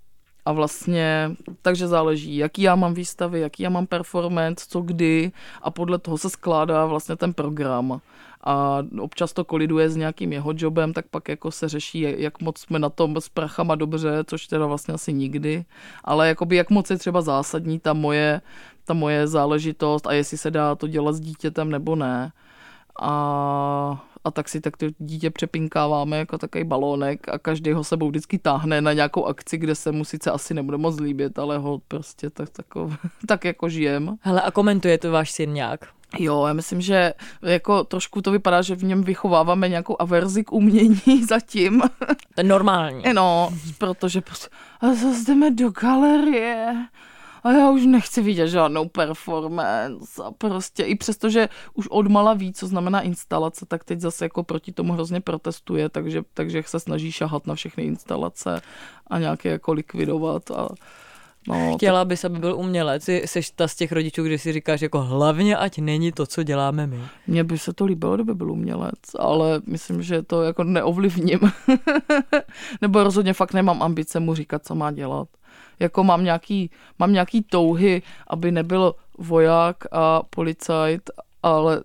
a 0.44 0.52
vlastně, 0.52 1.30
takže 1.62 1.88
záleží, 1.88 2.36
jaký 2.36 2.62
já 2.62 2.74
mám 2.74 2.94
výstavy, 2.94 3.40
jaký 3.40 3.62
já 3.62 3.70
mám 3.70 3.86
performance, 3.86 4.66
co 4.68 4.80
kdy 4.80 5.32
a 5.62 5.70
podle 5.70 5.98
toho 5.98 6.18
se 6.18 6.30
skládá 6.30 6.86
vlastně 6.86 7.16
ten 7.16 7.34
program 7.34 8.00
a 8.44 8.82
občas 9.00 9.32
to 9.32 9.44
koliduje 9.44 9.90
s 9.90 9.96
nějakým 9.96 10.32
jeho 10.32 10.52
jobem, 10.56 10.92
tak 10.92 11.06
pak 11.10 11.28
jako 11.28 11.50
se 11.50 11.68
řeší, 11.68 12.06
jak 12.16 12.42
moc 12.42 12.58
jsme 12.58 12.78
na 12.78 12.90
tom 12.90 13.16
s 13.16 13.28
prachama 13.28 13.74
dobře, 13.74 14.24
což 14.26 14.46
teda 14.46 14.66
vlastně 14.66 14.94
asi 14.94 15.12
nikdy, 15.12 15.64
ale 16.04 16.28
jakoby 16.28 16.56
jak 16.56 16.70
moc 16.70 16.90
je 16.90 16.98
třeba 16.98 17.22
zásadní 17.22 17.80
ta 17.80 17.92
moje, 17.92 18.40
ta 18.84 18.94
moje 18.94 19.26
záležitost 19.26 20.06
a 20.06 20.12
jestli 20.12 20.38
se 20.38 20.50
dá 20.50 20.74
to 20.74 20.86
dělat 20.86 21.12
s 21.12 21.20
dítětem 21.20 21.70
nebo 21.70 21.96
ne. 21.96 22.32
A 23.00 24.02
a 24.24 24.30
tak 24.30 24.48
si 24.48 24.60
tak 24.60 24.76
to 24.76 24.86
dítě 24.98 25.30
přepinkáváme 25.30 26.18
jako 26.18 26.38
takový 26.38 26.64
balónek 26.64 27.28
a 27.28 27.38
každý 27.38 27.72
ho 27.72 27.84
sebou 27.84 28.08
vždycky 28.08 28.38
táhne 28.38 28.80
na 28.80 28.92
nějakou 28.92 29.24
akci, 29.24 29.58
kde 29.58 29.74
se 29.74 29.92
mu 29.92 30.04
sice 30.04 30.30
asi 30.30 30.54
nebude 30.54 30.76
moc 30.76 31.00
líbit, 31.00 31.38
ale 31.38 31.58
ho 31.58 31.80
prostě 31.88 32.30
tak, 32.30 32.50
tak, 32.50 32.66
tak 33.26 33.44
jako 33.44 33.68
žijem. 33.68 34.16
Hele 34.20 34.40
a 34.40 34.50
komentuje 34.50 34.98
to 34.98 35.12
váš 35.12 35.30
syn 35.30 35.52
nějak? 35.52 35.88
Jo, 36.18 36.46
já 36.46 36.52
myslím, 36.52 36.80
že 36.80 37.14
jako 37.42 37.84
trošku 37.84 38.22
to 38.22 38.32
vypadá, 38.32 38.62
že 38.62 38.74
v 38.74 38.84
něm 38.84 39.02
vychováváme 39.02 39.68
nějakou 39.68 39.96
averzi 39.98 40.44
k 40.44 40.52
umění 40.52 41.24
zatím. 41.28 41.82
To 42.34 42.40
je 42.40 42.44
normální. 42.44 43.02
No, 43.12 43.52
protože 43.78 44.20
prostě, 44.20 44.48
a 44.80 44.86
zase 44.86 45.24
jdeme 45.26 45.50
do 45.50 45.70
galerie 45.70 46.76
a 47.42 47.52
já 47.52 47.70
už 47.70 47.86
nechci 47.86 48.22
vidět 48.22 48.48
žádnou 48.48 48.88
performance 48.88 50.22
a 50.24 50.30
prostě 50.30 50.82
i 50.82 50.94
přesto, 50.94 51.30
že 51.30 51.48
už 51.74 51.88
odmala 51.90 52.34
ví, 52.34 52.52
co 52.52 52.66
znamená 52.66 53.00
instalace, 53.00 53.66
tak 53.66 53.84
teď 53.84 54.00
zase 54.00 54.24
jako 54.24 54.42
proti 54.42 54.72
tomu 54.72 54.92
hrozně 54.92 55.20
protestuje, 55.20 55.88
takže, 55.88 56.22
takže 56.34 56.62
se 56.66 56.80
snaží 56.80 57.12
šahat 57.12 57.46
na 57.46 57.54
všechny 57.54 57.84
instalace 57.84 58.62
a 59.06 59.18
nějaké 59.18 59.48
jako 59.48 59.72
likvidovat 59.72 60.50
a 60.50 60.68
No, 61.48 61.74
Chtěla 61.76 62.04
bys, 62.04 62.24
aby 62.24 62.38
byl 62.38 62.56
umělec. 62.56 63.08
Jsi 63.08 63.40
ta 63.56 63.68
z 63.68 63.74
těch 63.74 63.92
rodičů, 63.92 64.22
kdy 64.22 64.38
si 64.38 64.52
říkáš, 64.52 64.80
jako 64.80 65.02
hlavně 65.02 65.56
ať 65.56 65.78
není 65.78 66.12
to, 66.12 66.26
co 66.26 66.42
děláme 66.42 66.86
my. 66.86 67.00
Mně 67.26 67.44
by 67.44 67.58
se 67.58 67.72
to 67.72 67.84
líbilo, 67.84 68.14
kdyby 68.14 68.34
byl 68.34 68.52
umělec, 68.52 68.98
ale 69.18 69.60
myslím, 69.66 70.02
že 70.02 70.22
to 70.22 70.42
jako 70.42 70.64
neovlivním. 70.64 71.40
Nebo 72.82 73.04
rozhodně 73.04 73.32
fakt 73.32 73.52
nemám 73.52 73.82
ambice 73.82 74.20
mu 74.20 74.34
říkat, 74.34 74.66
co 74.66 74.74
má 74.74 74.90
dělat. 74.90 75.28
Jako 75.80 76.04
mám 76.04 76.24
nějaký, 76.24 76.70
mám 76.98 77.12
nějaký 77.12 77.42
touhy, 77.42 78.02
aby 78.26 78.52
nebyl 78.52 78.94
voják 79.18 79.76
a 79.92 80.22
policajt, 80.22 81.10
ale 81.42 81.82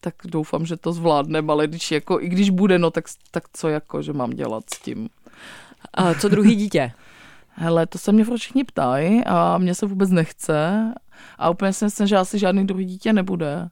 tak 0.00 0.14
doufám, 0.24 0.66
že 0.66 0.76
to 0.76 0.92
zvládne, 0.92 1.42
ale 1.48 1.66
když 1.66 1.90
jako, 1.90 2.20
i 2.20 2.28
když 2.28 2.50
bude, 2.50 2.78
no 2.78 2.90
tak, 2.90 3.04
tak 3.30 3.44
co 3.52 3.68
jako, 3.68 4.02
že 4.02 4.12
mám 4.12 4.30
dělat 4.30 4.64
s 4.74 4.78
tím. 4.78 5.08
A 5.94 6.14
co 6.14 6.28
druhý 6.28 6.54
dítě? 6.54 6.92
Hele, 7.58 7.86
to 7.86 7.98
se 7.98 8.12
mě 8.12 8.24
všichni 8.36 8.64
ptají 8.64 9.24
a 9.24 9.58
mě 9.58 9.74
se 9.74 9.86
vůbec 9.86 10.10
nechce 10.10 10.92
a 11.38 11.50
úplně 11.50 11.72
si 11.72 11.84
myslím, 11.84 12.06
že 12.06 12.16
asi 12.16 12.38
žádný 12.38 12.66
druhý 12.66 12.84
dítě 12.84 13.12
nebude. 13.12 13.68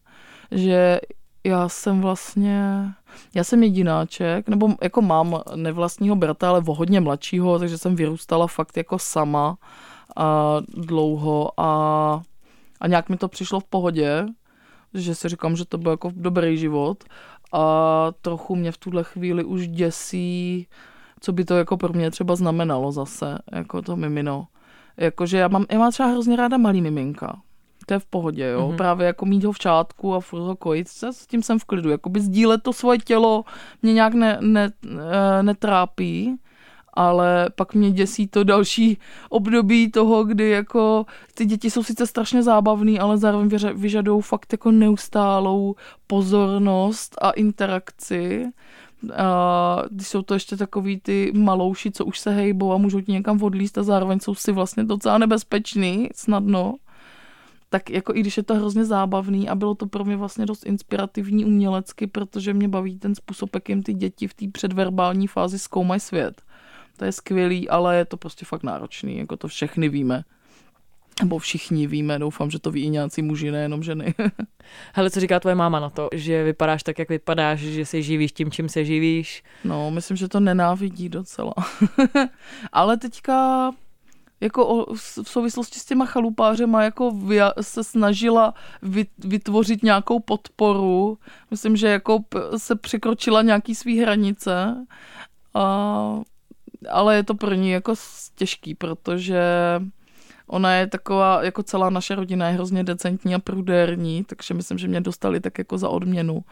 Že 0.50 1.00
já 1.44 1.68
jsem 1.68 2.00
vlastně, 2.00 2.84
já 3.34 3.44
jsem 3.44 3.62
jedináček, 3.62 4.48
nebo 4.48 4.68
jako 4.82 5.02
mám 5.02 5.40
nevlastního 5.54 6.16
brata, 6.16 6.48
ale 6.48 6.62
o 6.66 6.74
hodně 6.74 7.00
mladšího, 7.00 7.58
takže 7.58 7.78
jsem 7.78 7.96
vyrůstala 7.96 8.46
fakt 8.46 8.76
jako 8.76 8.98
sama 8.98 9.56
a 10.16 10.56
dlouho 10.68 11.60
a, 11.60 12.22
a 12.80 12.86
nějak 12.86 13.08
mi 13.08 13.16
to 13.16 13.28
přišlo 13.28 13.60
v 13.60 13.64
pohodě, 13.64 14.26
že 14.94 15.14
si 15.14 15.28
říkám, 15.28 15.56
že 15.56 15.64
to 15.64 15.78
byl 15.78 15.90
jako 15.90 16.10
dobrý 16.14 16.56
život 16.56 17.04
a 17.52 18.12
trochu 18.22 18.56
mě 18.56 18.72
v 18.72 18.78
tuhle 18.78 19.04
chvíli 19.04 19.44
už 19.44 19.68
děsí, 19.68 20.66
co 21.20 21.32
by 21.32 21.44
to 21.44 21.56
jako 21.56 21.76
pro 21.76 21.92
mě 21.92 22.10
třeba 22.10 22.36
znamenalo 22.36 22.92
zase, 22.92 23.38
jako 23.52 23.82
to 23.82 23.96
mimino. 23.96 24.46
Jakože 24.96 25.38
já 25.38 25.48
mám, 25.48 25.66
já 25.70 25.78
mám 25.78 25.92
třeba 25.92 26.08
hrozně 26.08 26.36
ráda 26.36 26.56
malý 26.56 26.80
miminka. 26.80 27.40
To 27.86 27.94
je 27.94 27.98
v 28.00 28.06
pohodě, 28.06 28.44
jo. 28.44 28.68
Mm-hmm. 28.68 28.76
Právě 28.76 29.06
jako 29.06 29.26
mít 29.26 29.44
ho 29.44 29.52
v 29.52 29.58
čátku 29.58 30.14
a 30.14 30.20
furt 30.20 30.40
ho 30.40 30.56
kojit, 30.56 30.88
s 30.88 31.26
tím 31.26 31.42
jsem 31.42 31.58
v 31.58 31.64
klidu. 31.64 31.90
Jakoby 31.90 32.20
sdílet 32.20 32.62
to 32.62 32.72
svoje 32.72 32.98
tělo 32.98 33.44
mě 33.82 33.92
nějak 33.92 34.14
ne, 34.14 34.38
ne, 34.40 34.72
ne, 34.82 35.42
netrápí 35.42 36.38
ale 36.94 37.50
pak 37.56 37.74
mě 37.74 37.90
děsí 37.90 38.28
to 38.28 38.44
další 38.44 38.98
období 39.28 39.90
toho, 39.90 40.24
kdy 40.24 40.50
jako 40.50 41.06
ty 41.34 41.46
děti 41.46 41.70
jsou 41.70 41.82
sice 41.82 42.06
strašně 42.06 42.42
zábavný, 42.42 43.00
ale 43.00 43.18
zároveň 43.18 43.48
vyžadují 43.74 44.22
fakt 44.22 44.52
jako 44.52 44.70
neustálou 44.70 45.74
pozornost 46.06 47.16
a 47.20 47.30
interakci. 47.30 48.46
A 49.16 49.82
když 49.90 50.08
jsou 50.08 50.22
to 50.22 50.34
ještě 50.34 50.56
takový 50.56 51.00
ty 51.00 51.32
malouši, 51.34 51.90
co 51.90 52.04
už 52.04 52.18
se 52.18 52.30
hejbou 52.30 52.72
a 52.72 52.78
můžou 52.78 53.00
ti 53.00 53.12
někam 53.12 53.42
odlíst 53.42 53.78
a 53.78 53.82
zároveň 53.82 54.20
jsou 54.20 54.34
si 54.34 54.52
vlastně 54.52 54.84
docela 54.84 55.18
nebezpečný, 55.18 56.08
snadno, 56.14 56.74
tak 57.74 57.90
jako 57.90 58.14
i 58.14 58.20
když 58.20 58.36
je 58.36 58.42
to 58.42 58.54
hrozně 58.54 58.84
zábavný 58.84 59.48
a 59.48 59.54
bylo 59.54 59.74
to 59.74 59.86
pro 59.86 60.04
mě 60.04 60.16
vlastně 60.16 60.46
dost 60.46 60.66
inspirativní 60.66 61.44
umělecky, 61.44 62.06
protože 62.06 62.54
mě 62.54 62.68
baví 62.68 62.98
ten 62.98 63.14
způsob, 63.14 63.54
jakým 63.54 63.82
ty 63.82 63.94
děti 63.94 64.28
v 64.28 64.34
té 64.34 64.46
předverbální 64.52 65.26
fázi 65.26 65.58
zkoumají 65.58 66.00
svět. 66.00 66.42
To 66.96 67.04
je 67.04 67.12
skvělý, 67.12 67.68
ale 67.68 67.96
je 67.96 68.04
to 68.04 68.16
prostě 68.16 68.44
fakt 68.46 68.62
náročný, 68.62 69.18
jako 69.18 69.36
to 69.36 69.48
všechny 69.48 69.88
víme. 69.88 70.24
Nebo 71.20 71.38
všichni 71.38 71.86
víme, 71.86 72.18
doufám, 72.18 72.50
že 72.50 72.58
to 72.58 72.70
ví 72.70 72.82
i 72.82 72.88
nějací 72.88 73.22
muži, 73.22 73.50
nejenom 73.50 73.82
ženy. 73.82 74.14
Hele, 74.94 75.10
co 75.10 75.20
říká 75.20 75.40
tvoje 75.40 75.54
máma 75.54 75.80
na 75.80 75.90
to, 75.90 76.08
že 76.12 76.44
vypadáš 76.44 76.82
tak, 76.82 76.98
jak 76.98 77.08
vypadáš, 77.08 77.60
že 77.60 77.86
se 77.86 78.02
živíš 78.02 78.32
tím, 78.32 78.50
čím 78.50 78.68
se 78.68 78.84
živíš? 78.84 79.42
No, 79.64 79.90
myslím, 79.90 80.16
že 80.16 80.28
to 80.28 80.40
nenávidí 80.40 81.08
docela. 81.08 81.54
Ale 82.72 82.96
teďka 82.96 83.70
jako 84.40 84.66
o, 84.66 84.94
v 84.94 85.28
souvislosti 85.28 85.78
s 85.78 85.84
těma 85.84 86.06
chalupářema 86.06 86.82
jako 86.82 87.18
se 87.60 87.84
snažila 87.84 88.54
vytvořit 89.18 89.82
nějakou 89.82 90.20
podporu. 90.20 91.18
Myslím, 91.50 91.76
že 91.76 91.88
jako 91.88 92.18
se 92.56 92.76
překročila 92.76 93.42
nějaký 93.42 93.74
svý 93.74 94.00
hranice. 94.00 94.86
A, 95.54 96.20
ale 96.90 97.16
je 97.16 97.22
to 97.22 97.34
pro 97.34 97.54
ní 97.54 97.70
jako 97.70 97.94
těžký, 98.34 98.74
protože 98.74 99.42
Ona 100.46 100.74
je 100.74 100.86
taková, 100.86 101.44
jako 101.44 101.62
celá 101.62 101.90
naše 101.90 102.14
rodina 102.14 102.48
je 102.48 102.54
hrozně 102.54 102.84
decentní 102.84 103.34
a 103.34 103.38
prudérní, 103.38 104.24
takže 104.24 104.54
myslím, 104.54 104.78
že 104.78 104.88
mě 104.88 105.00
dostali 105.00 105.40
tak 105.40 105.58
jako 105.58 105.78
za 105.78 105.88
odměnu, 105.88 106.44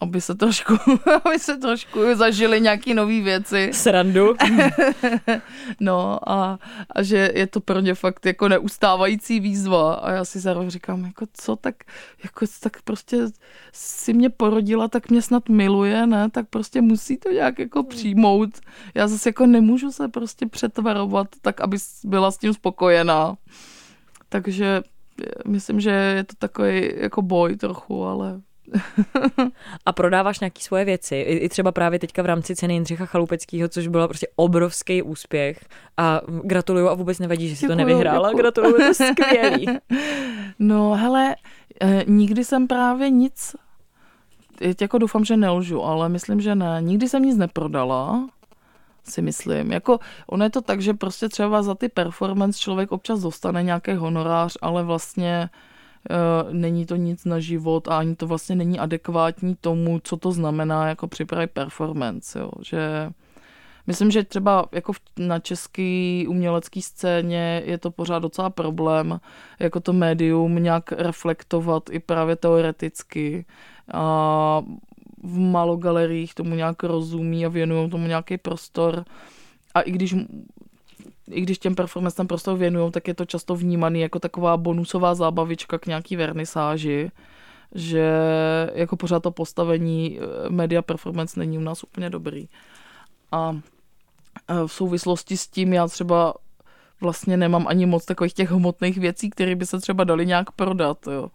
aby 0.00 0.20
se 0.20 0.34
trošku, 0.34 0.78
aby 1.24 1.38
se 1.38 1.56
trošku 1.56 2.00
zažili 2.14 2.60
nějaký 2.60 2.94
nové 2.94 3.20
věci. 3.20 3.70
Srandu. 3.72 4.34
no 5.80 6.30
a, 6.30 6.58
a, 6.90 7.02
že 7.02 7.30
je 7.34 7.46
to 7.46 7.60
pro 7.60 7.80
ně 7.80 7.94
fakt 7.94 8.26
jako 8.26 8.48
neustávající 8.48 9.40
výzva 9.40 9.94
a 9.94 10.10
já 10.10 10.24
si 10.24 10.40
zároveň 10.40 10.70
říkám, 10.70 11.04
jako 11.04 11.26
co, 11.32 11.56
tak, 11.56 11.74
jako 12.24 12.46
tak 12.60 12.82
prostě 12.82 13.18
si 13.72 14.12
mě 14.12 14.30
porodila, 14.30 14.88
tak 14.88 15.10
mě 15.10 15.22
snad 15.22 15.48
miluje, 15.48 16.06
ne, 16.06 16.30
tak 16.30 16.48
prostě 16.48 16.80
musí 16.80 17.16
to 17.16 17.30
nějak 17.30 17.58
jako 17.58 17.82
přijmout. 17.82 18.50
Já 18.94 19.08
zase 19.08 19.28
jako 19.28 19.46
nemůžu 19.46 19.92
se 19.92 20.08
prostě 20.08 20.46
přetvarovat 20.46 21.26
tak, 21.42 21.60
aby 21.60 21.76
byla 22.04 22.30
s 22.30 22.38
tím 22.38 22.54
spokojená. 22.54 23.36
Takže 24.28 24.82
myslím, 25.46 25.80
že 25.80 25.90
je 25.90 26.24
to 26.24 26.34
takový 26.38 26.90
jako 26.96 27.22
boj 27.22 27.56
trochu, 27.56 28.04
ale 28.04 28.40
a 29.86 29.92
prodáváš 29.92 30.40
nějaké 30.40 30.60
svoje 30.60 30.84
věci, 30.84 31.16
i 31.16 31.48
třeba 31.48 31.72
právě 31.72 31.98
teďka 31.98 32.22
v 32.22 32.26
rámci 32.26 32.56
ceny 32.56 32.74
Jindřicha 32.74 33.06
Chalupeckého, 33.06 33.68
což 33.68 33.86
byl 33.86 34.08
prostě 34.08 34.26
obrovský 34.36 35.02
úspěch 35.02 35.64
a 35.96 36.20
gratuluju 36.44 36.88
a 36.88 36.94
vůbec 36.94 37.18
nevadí, 37.18 37.48
že 37.48 37.56
jsi 37.56 37.60
děkuju, 37.60 37.72
to 37.72 37.84
nevyhrála, 37.84 38.28
děkuju. 38.28 38.42
gratuluju, 38.42 38.76
to 38.76 38.94
skvělý. 38.94 39.66
No 40.58 40.94
hele, 40.94 41.36
eh, 41.80 42.04
nikdy 42.06 42.44
jsem 42.44 42.66
právě 42.66 43.10
nic, 43.10 43.56
jako 44.80 44.98
doufám, 44.98 45.24
že 45.24 45.36
nelžu, 45.36 45.82
ale 45.82 46.08
myslím, 46.08 46.40
že 46.40 46.54
ne, 46.54 46.78
nikdy 46.80 47.08
jsem 47.08 47.22
nic 47.22 47.36
neprodala, 47.36 48.28
si 49.08 49.22
myslím. 49.22 49.72
Jako, 49.72 49.98
ono 50.26 50.44
je 50.44 50.50
to 50.50 50.62
tak, 50.62 50.80
že 50.80 50.94
prostě 50.94 51.28
třeba 51.28 51.62
za 51.62 51.74
ty 51.74 51.88
performance 51.88 52.58
člověk 52.58 52.92
občas 52.92 53.20
dostane 53.20 53.62
nějaký 53.62 53.94
honorář, 53.94 54.56
ale 54.62 54.82
vlastně 54.82 55.50
uh, 56.10 56.52
není 56.52 56.86
to 56.86 56.96
nic 56.96 57.24
na 57.24 57.40
život 57.40 57.88
a 57.88 57.98
ani 57.98 58.16
to 58.16 58.26
vlastně 58.26 58.56
není 58.56 58.78
adekvátní 58.78 59.56
tomu, 59.60 60.00
co 60.04 60.16
to 60.16 60.32
znamená 60.32 60.88
jako 60.88 61.08
připravit 61.08 61.50
performance, 61.50 62.38
jo. 62.38 62.50
že 62.62 63.10
Myslím, 63.88 64.10
že 64.10 64.24
třeba 64.24 64.66
jako 64.72 64.92
na 65.18 65.38
české 65.38 66.24
umělecké 66.28 66.82
scéně 66.82 67.62
je 67.64 67.78
to 67.78 67.90
pořád 67.90 68.18
docela 68.18 68.50
problém, 68.50 69.20
jako 69.58 69.80
to 69.80 69.92
médium 69.92 70.62
nějak 70.62 70.92
reflektovat 70.92 71.82
i 71.90 71.98
právě 71.98 72.36
teoreticky. 72.36 73.44
A 73.92 74.62
v 75.22 75.38
malogaleriích 75.38 76.34
tomu 76.34 76.54
nějak 76.54 76.82
rozumí 76.82 77.46
a 77.46 77.48
věnují 77.48 77.90
tomu 77.90 78.06
nějaký 78.06 78.38
prostor. 78.38 79.04
A 79.74 79.80
i 79.80 79.90
když 79.90 80.14
i 81.30 81.40
když 81.40 81.58
těm 81.58 81.74
performance 81.74 82.16
ten 82.16 82.26
prostor 82.26 82.58
věnují, 82.58 82.92
tak 82.92 83.08
je 83.08 83.14
to 83.14 83.24
často 83.24 83.56
vnímaný 83.56 84.00
jako 84.00 84.18
taková 84.18 84.56
bonusová 84.56 85.14
zábavička 85.14 85.78
k 85.78 85.86
nějaký 85.86 86.16
vernisáži, 86.16 87.10
že 87.74 88.12
jako 88.74 88.96
pořád 88.96 89.22
to 89.22 89.30
postavení 89.30 90.18
eh, 90.20 90.50
media 90.50 90.82
performance 90.82 91.40
není 91.40 91.58
u 91.58 91.60
nás 91.60 91.84
úplně 91.84 92.10
dobrý. 92.10 92.48
A 93.32 93.60
v 94.66 94.72
souvislosti 94.72 95.36
s 95.36 95.46
tím 95.46 95.72
já 95.72 95.88
třeba 95.88 96.34
vlastně 97.00 97.36
nemám 97.36 97.66
ani 97.68 97.86
moc 97.86 98.04
takových 98.04 98.34
těch 98.34 98.50
hmotných 98.50 98.98
věcí, 98.98 99.30
které 99.30 99.54
by 99.54 99.66
se 99.66 99.78
třeba 99.80 100.04
dali 100.04 100.26
nějak 100.26 100.50
prodat. 100.50 101.06
Jo 101.06 101.30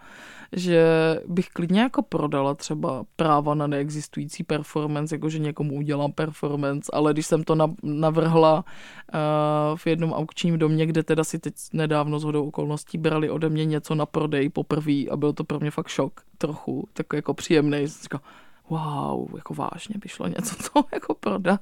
že 0.55 0.85
bych 1.27 1.49
klidně 1.49 1.81
jako 1.81 2.01
prodala 2.01 2.55
třeba 2.55 3.03
práva 3.15 3.55
na 3.55 3.67
neexistující 3.67 4.43
performance, 4.43 5.15
jakože 5.15 5.39
někomu 5.39 5.75
udělám 5.75 6.11
performance, 6.11 6.91
ale 6.93 7.13
když 7.13 7.25
jsem 7.25 7.43
to 7.43 7.57
navrhla 7.83 8.55
uh, 8.55 9.77
v 9.77 9.87
jednom 9.87 10.13
aukčním 10.13 10.57
domě, 10.57 10.85
kde 10.85 11.03
teda 11.03 11.23
si 11.23 11.39
teď 11.39 11.53
nedávno 11.73 12.19
z 12.19 12.23
hodou 12.23 12.47
okolností 12.47 12.97
brali 12.97 13.29
ode 13.29 13.49
mě 13.49 13.65
něco 13.65 13.95
na 13.95 14.05
prodej 14.05 14.49
poprvé 14.49 15.03
a 15.11 15.17
byl 15.17 15.33
to 15.33 15.43
pro 15.43 15.59
mě 15.59 15.71
fakt 15.71 15.87
šok 15.87 16.21
trochu, 16.37 16.87
tak 16.93 17.05
jako 17.13 17.33
příjemný. 17.33 17.87
Říkal, 17.87 18.21
wow, 18.69 19.35
jako 19.35 19.53
vážně 19.53 19.95
by 19.97 20.09
šlo 20.09 20.27
něco 20.27 20.55
to 20.73 20.83
jako 20.93 21.13
prodat 21.13 21.61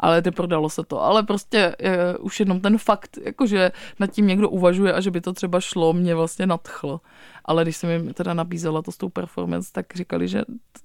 ale 0.00 0.22
neprodalo 0.24 0.68
se 0.70 0.82
to. 0.84 1.02
Ale 1.02 1.22
prostě 1.22 1.76
je, 1.78 2.18
už 2.18 2.40
jenom 2.40 2.60
ten 2.60 2.78
fakt, 2.78 3.18
jakože 3.24 3.72
nad 3.98 4.06
tím 4.06 4.26
někdo 4.26 4.48
uvažuje 4.48 4.92
a 4.92 5.00
že 5.00 5.10
by 5.10 5.20
to 5.20 5.32
třeba 5.32 5.60
šlo, 5.60 5.92
mě 5.92 6.14
vlastně 6.14 6.46
nadchlo. 6.46 7.00
Ale 7.44 7.62
když 7.62 7.76
jsem 7.76 7.90
jim 7.90 8.14
teda 8.14 8.34
nabízela 8.34 8.82
to 8.82 8.92
s 8.92 8.96
tou 8.96 9.08
performance, 9.08 9.72
tak 9.72 9.86
říkali, 9.94 10.28
že 10.28 10.42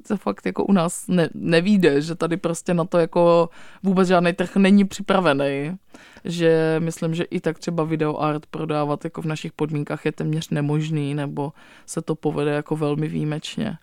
to 0.08 0.18
fakt 0.18 0.46
jako 0.46 0.66
u 0.66 0.72
nás 0.72 1.08
ne, 1.08 1.30
nevíde, 1.34 2.02
že 2.02 2.16
tady 2.16 2.38
prostě 2.38 2.74
na 2.74 2.86
to 2.86 2.98
jako 2.98 3.50
vůbec 3.84 4.08
žádný 4.08 4.34
trh 4.34 4.56
není 4.56 4.86
připravený. 4.86 5.78
Že 6.26 6.76
myslím, 6.80 7.16
že 7.16 7.24
i 7.24 7.40
tak 7.40 7.60
třeba 7.60 7.84
video 7.84 8.18
art 8.18 8.46
prodávat 8.46 9.04
jako 9.04 9.22
v 9.22 9.26
našich 9.26 9.52
podmínkách 9.52 10.06
je 10.06 10.12
téměř 10.12 10.50
nemožný, 10.50 11.14
nebo 11.14 11.54
se 11.86 12.02
to 12.02 12.16
povede 12.16 12.52
jako 12.52 12.76
velmi 12.76 13.08
výjimečně. 13.08 13.78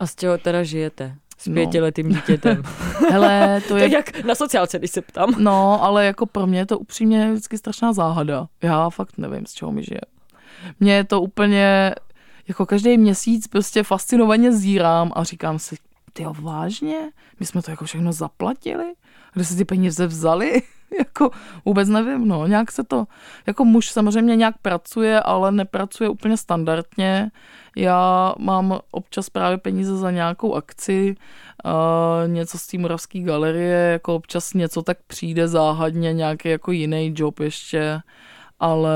A 0.00 0.06
z 0.06 0.14
čeho 0.14 0.38
teda 0.38 0.62
žijete? 0.62 1.16
S 1.38 1.46
no. 1.46 1.54
pětiletým 1.54 2.08
dítětem. 2.08 2.62
Hele, 3.10 3.62
to 3.68 3.76
je... 3.76 3.88
to 3.88 3.94
jak 3.94 4.24
na 4.24 4.34
sociálce, 4.34 4.78
když 4.78 4.90
se 4.90 5.02
ptám. 5.02 5.34
No, 5.38 5.84
ale 5.84 6.06
jako 6.06 6.26
pro 6.26 6.46
mě 6.46 6.58
je 6.58 6.66
to 6.66 6.78
upřímně 6.78 7.32
vždycky 7.32 7.58
strašná 7.58 7.92
záhada. 7.92 8.46
Já 8.62 8.90
fakt 8.90 9.18
nevím, 9.18 9.46
z 9.46 9.52
čeho 9.52 9.72
mi 9.72 9.82
žije. 9.82 10.00
Mně 10.80 10.94
je 10.94 11.04
to 11.04 11.20
úplně, 11.20 11.94
jako 12.48 12.66
každý 12.66 12.98
měsíc 12.98 13.46
prostě 13.46 13.82
fascinovaně 13.82 14.52
zírám 14.52 15.12
a 15.14 15.24
říkám 15.24 15.58
si, 15.58 15.76
ty 16.12 16.24
vážně? 16.40 17.10
My 17.40 17.46
jsme 17.46 17.62
to 17.62 17.70
jako 17.70 17.84
všechno 17.84 18.12
zaplatili? 18.12 18.92
Kde 19.34 19.44
se 19.44 19.56
ty 19.56 19.64
peníze 19.64 20.06
vzali? 20.06 20.62
jako 20.98 21.30
vůbec 21.64 21.88
nevím, 21.88 22.28
no, 22.28 22.46
nějak 22.46 22.72
se 22.72 22.84
to, 22.84 23.04
jako 23.46 23.64
muž 23.64 23.90
samozřejmě 23.90 24.36
nějak 24.36 24.54
pracuje, 24.62 25.20
ale 25.20 25.52
nepracuje 25.52 26.08
úplně 26.08 26.36
standardně. 26.36 27.30
Já 27.76 28.34
mám 28.38 28.78
občas 28.90 29.30
právě 29.30 29.58
peníze 29.58 29.96
za 29.96 30.10
nějakou 30.10 30.54
akci, 30.54 31.14
uh, 31.64 32.32
něco 32.32 32.58
z 32.58 32.66
té 32.66 32.78
Moravské 32.78 33.20
galerie, 33.20 33.78
jako 33.78 34.14
občas 34.14 34.54
něco 34.54 34.82
tak 34.82 34.98
přijde 35.06 35.48
záhadně, 35.48 36.12
nějaký 36.12 36.48
jako 36.48 36.72
jiný 36.72 37.14
job 37.16 37.40
ještě, 37.40 38.00
ale 38.60 38.94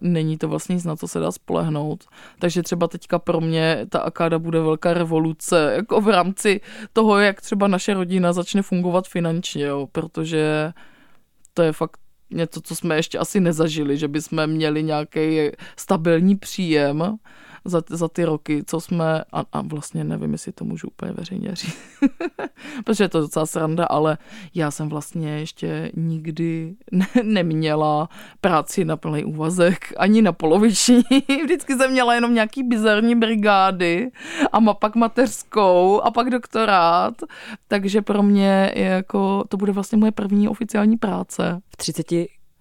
není 0.00 0.38
to 0.38 0.48
vlastně 0.48 0.74
nic, 0.74 0.84
na 0.84 0.96
co 0.96 1.08
se 1.08 1.18
dá 1.18 1.32
spolehnout. 1.32 2.04
Takže 2.38 2.62
třeba 2.62 2.88
teďka 2.88 3.18
pro 3.18 3.40
mě 3.40 3.86
ta 3.88 3.98
akáda 3.98 4.38
bude 4.38 4.60
velká 4.60 4.94
revoluce, 4.94 5.72
jako 5.76 6.00
v 6.00 6.08
rámci 6.08 6.60
toho, 6.92 7.18
jak 7.18 7.40
třeba 7.40 7.68
naše 7.68 7.94
rodina 7.94 8.32
začne 8.32 8.62
fungovat 8.62 9.08
finančně, 9.08 9.64
jo, 9.64 9.88
protože 9.92 10.72
to 11.54 11.62
je 11.62 11.72
fakt 11.72 12.00
něco, 12.30 12.60
co 12.60 12.76
jsme 12.76 12.96
ještě 12.96 13.18
asi 13.18 13.40
nezažili, 13.40 13.98
že 13.98 14.08
bychom 14.08 14.46
měli 14.46 14.82
nějaký 14.82 15.50
stabilní 15.76 16.36
příjem 16.36 17.16
za, 17.64 17.82
za 17.90 18.08
ty 18.08 18.24
roky, 18.24 18.62
co 18.66 18.80
jsme, 18.80 19.24
a, 19.32 19.44
a 19.52 19.60
vlastně 19.60 20.04
nevím, 20.04 20.32
jestli 20.32 20.52
to 20.52 20.64
můžu 20.64 20.88
úplně 20.88 21.12
veřejně 21.12 21.54
říct, 21.54 21.78
protože 22.84 23.04
je 23.04 23.08
to 23.08 23.20
docela 23.20 23.46
sranda, 23.46 23.84
ale 23.84 24.18
já 24.54 24.70
jsem 24.70 24.88
vlastně 24.88 25.38
ještě 25.38 25.92
nikdy 25.96 26.74
ne, 26.92 27.06
neměla 27.22 28.08
práci 28.40 28.84
na 28.84 28.96
plný 28.96 29.24
úvazek, 29.24 29.92
ani 29.96 30.22
na 30.22 30.32
poloviční. 30.32 31.02
Vždycky 31.44 31.76
jsem 31.76 31.90
měla 31.90 32.14
jenom 32.14 32.34
nějaký 32.34 32.62
bizarní 32.62 33.14
brigády 33.14 34.10
a 34.52 34.60
ma, 34.60 34.74
pak 34.74 34.96
mateřskou 34.96 36.00
a 36.00 36.10
pak 36.10 36.30
doktorát, 36.30 37.14
takže 37.68 38.02
pro 38.02 38.22
mě 38.22 38.72
je 38.74 38.84
jako, 38.84 39.44
to 39.48 39.56
bude 39.56 39.72
vlastně 39.72 39.98
moje 39.98 40.12
první 40.12 40.48
oficiální 40.48 40.96
práce. 40.96 41.60
V 41.68 41.76
30 41.76 42.06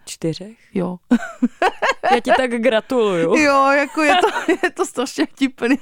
čtyřech? 0.10 0.58
Jo. 0.74 0.98
Já 2.12 2.20
ti 2.20 2.32
tak 2.38 2.52
gratuluju. 2.52 3.36
Jo, 3.36 3.72
jako 3.72 4.02
je 4.02 4.16
to, 4.16 4.52
je 4.52 4.72
to 4.72 4.86
strašně 4.86 5.26
vtipný. 5.26 5.76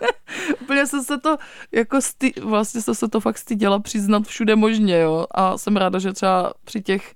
Úplně 0.62 0.86
jsem 0.86 1.04
se 1.04 1.18
to, 1.18 1.36
jako 1.72 2.00
sty, 2.00 2.32
vlastně 2.42 2.80
jsem 2.80 2.94
se 2.94 3.08
to 3.08 3.20
fakt 3.20 3.38
styděla 3.38 3.78
přiznat 3.78 4.26
všude 4.26 4.56
možně, 4.56 4.98
jo. 4.98 5.26
A 5.30 5.58
jsem 5.58 5.76
ráda, 5.76 5.98
že 5.98 6.12
třeba 6.12 6.52
při 6.64 6.80
těch 6.80 7.14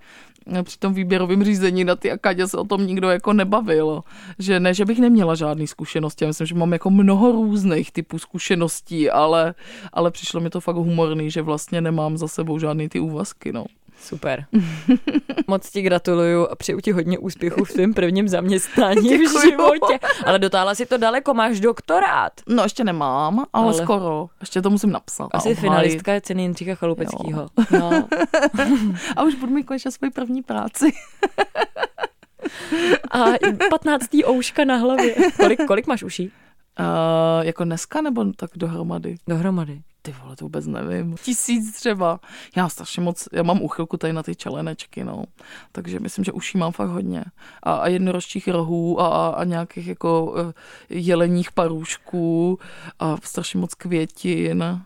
při 0.63 0.79
tom 0.79 0.95
výběrovém 0.95 1.45
řízení 1.45 1.85
na 1.85 1.97
ty 1.97 2.11
akadě 2.11 2.49
se 2.49 2.57
o 2.57 2.65
tom 2.65 2.87
nikdo 2.87 3.11
jako 3.11 3.33
nebavil. 3.33 4.03
Že 4.39 4.61
ne, 4.61 4.75
že 4.75 4.85
bych 4.85 4.99
neměla 4.99 5.35
žádný 5.35 5.67
zkušenosti. 5.67 6.25
Já 6.25 6.29
myslím, 6.29 6.47
že 6.47 6.55
mám 6.55 6.73
jako 6.73 6.91
mnoho 6.91 7.33
různých 7.33 7.93
typů 7.93 8.19
zkušeností, 8.19 9.11
ale, 9.11 9.55
ale 9.93 10.11
přišlo 10.11 10.41
mi 10.41 10.51
to 10.51 10.61
fakt 10.61 10.77
humorný, 10.77 11.31
že 11.31 11.43
vlastně 11.43 11.81
nemám 11.81 12.19
za 12.19 12.29
sebou 12.29 12.59
žádný 12.59 12.89
ty 12.89 13.01
úvazky, 13.01 13.53
no. 13.53 13.65
Super. 14.03 14.45
Moc 15.47 15.71
ti 15.71 15.83
gratuluju 15.83 16.47
a 16.47 16.57
přeju 16.57 16.81
ti 16.81 16.93
hodně 16.93 17.19
úspěchů 17.19 17.65
v 17.65 17.73
tvém 17.73 17.95
prvním 17.95 18.29
zaměstnání 18.29 19.09
Děkuju. 19.09 19.39
v 19.39 19.43
životě. 19.43 19.99
Ale 20.25 20.39
dotáhla 20.39 20.75
si 20.75 20.87
to 20.87 20.99
daleko, 20.99 21.35
máš 21.35 21.61
doktorát. 21.61 22.33
No 22.49 22.63
ještě 22.63 22.85
nemám, 22.85 23.39
ale, 23.53 23.65
ale... 23.65 23.75
skoro. 23.75 24.27
Ještě 24.41 24.63
to 24.63 24.71
musím 24.71 24.91
napsat. 24.91 25.29
Asi 25.33 25.55
finalistka 25.55 26.21
ceny 26.21 26.43
Jindřicha 26.43 26.75
Chalupeckýho. 26.75 27.49
No. 27.71 28.09
a 29.17 29.23
už 29.23 29.35
budu 29.35 29.53
mít 29.53 29.65
konečně 29.65 29.91
svoji 29.91 30.11
první 30.11 30.43
práci. 30.43 30.93
a 33.11 33.25
15. 33.71 34.09
ouška 34.27 34.65
na 34.65 34.77
hlavě. 34.77 35.15
Kolik, 35.41 35.67
kolik 35.67 35.87
máš 35.87 36.03
uší? 36.03 36.33
Uh, 36.81 37.47
jako 37.47 37.65
dneska 37.65 38.01
nebo 38.01 38.25
tak 38.37 38.51
dohromady? 38.57 39.17
Dohromady. 39.29 39.83
Ty 40.03 40.15
vole, 40.23 40.37
to 40.37 40.45
vůbec 40.45 40.67
nevím. 40.67 41.17
Tisíc 41.17 41.77
třeba. 41.77 42.21
Já 42.57 42.69
strašně 42.69 43.03
moc, 43.03 43.29
já 43.33 43.43
mám 43.43 43.63
uchylku 43.63 43.97
tady 43.97 44.13
na 44.13 44.23
ty 44.23 44.37
čelenečky, 44.37 45.05
no. 45.05 45.25
Takže 45.73 46.01
myslím, 46.01 46.25
že 46.25 46.33
uší 46.33 46.59
mám 46.59 46.73
fakt 46.73 46.89
hodně. 46.89 47.25
A, 47.63 47.75
a 47.75 47.89
jednorožčích 47.89 48.49
rohů 48.49 49.01
a, 49.01 49.29
a 49.29 49.45
nějakých 49.45 49.87
jako 49.87 50.25
uh, 50.25 50.53
jeleních 50.89 51.53
parůšků 51.53 52.59
a 52.99 53.17
strašně 53.23 53.61
moc 53.61 53.75
květin 53.75 54.83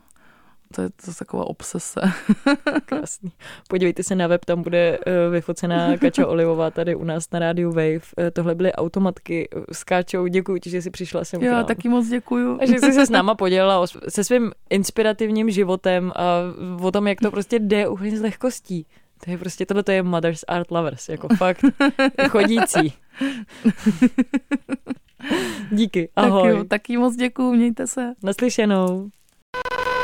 to 0.75 0.83
je, 0.83 0.89
to 0.91 1.15
taková 1.19 1.47
obsese. 1.47 2.01
Krásný. 2.85 3.33
Podívejte 3.69 4.03
se 4.03 4.15
na 4.15 4.27
web, 4.27 4.45
tam 4.45 4.63
bude 4.63 4.99
uh, 4.99 5.33
vyfocená 5.33 5.97
Kača 5.97 6.27
Olivová 6.27 6.71
tady 6.71 6.95
u 6.95 7.05
nás 7.05 7.31
na 7.33 7.39
rádiu 7.39 7.71
Wave. 7.71 7.95
Uh, 7.95 8.01
tohle 8.33 8.55
byly 8.55 8.73
automatky 8.73 9.49
s 9.73 9.85
Káčou. 9.85 10.27
Děkuji 10.27 10.61
ti, 10.61 10.71
že 10.71 10.83
jsi 10.83 10.91
přišla 10.91 11.25
sem. 11.25 11.43
Já 11.43 11.63
taky 11.65 11.89
moc 11.89 12.09
děkuju. 12.09 12.59
A 12.61 12.67
že 12.67 12.79
jsi 12.79 12.93
se 12.93 13.07
s 13.07 13.11
náma 13.11 13.35
podělila 13.47 13.87
se 14.09 14.25
svým 14.25 14.53
inspirativním 14.71 15.51
životem 15.51 16.13
a 16.17 16.41
o 16.83 16.91
tom, 16.91 17.07
jak 17.07 17.21
to 17.21 17.31
prostě 17.31 17.59
jde 17.59 17.89
úplně 17.89 18.19
s 18.19 18.21
lehkostí. 18.21 18.87
To 19.25 19.31
je 19.31 19.39
prostě, 19.39 19.67
tohle 19.67 19.83
to 19.83 19.93
je 19.93 20.03
Mother's 20.03 20.45
Art 20.49 20.71
Lovers, 20.71 21.09
jako 21.09 21.29
fakt 21.37 21.65
chodící. 22.29 22.93
Díky, 25.71 26.09
ahoj. 26.17 26.49
Tak 26.49 26.59
jo, 26.59 26.65
taky 26.65 26.97
moc 26.97 27.17
děkuju, 27.17 27.53
mějte 27.53 27.87
se. 27.87 28.13
Naslyšenou. 28.23 29.11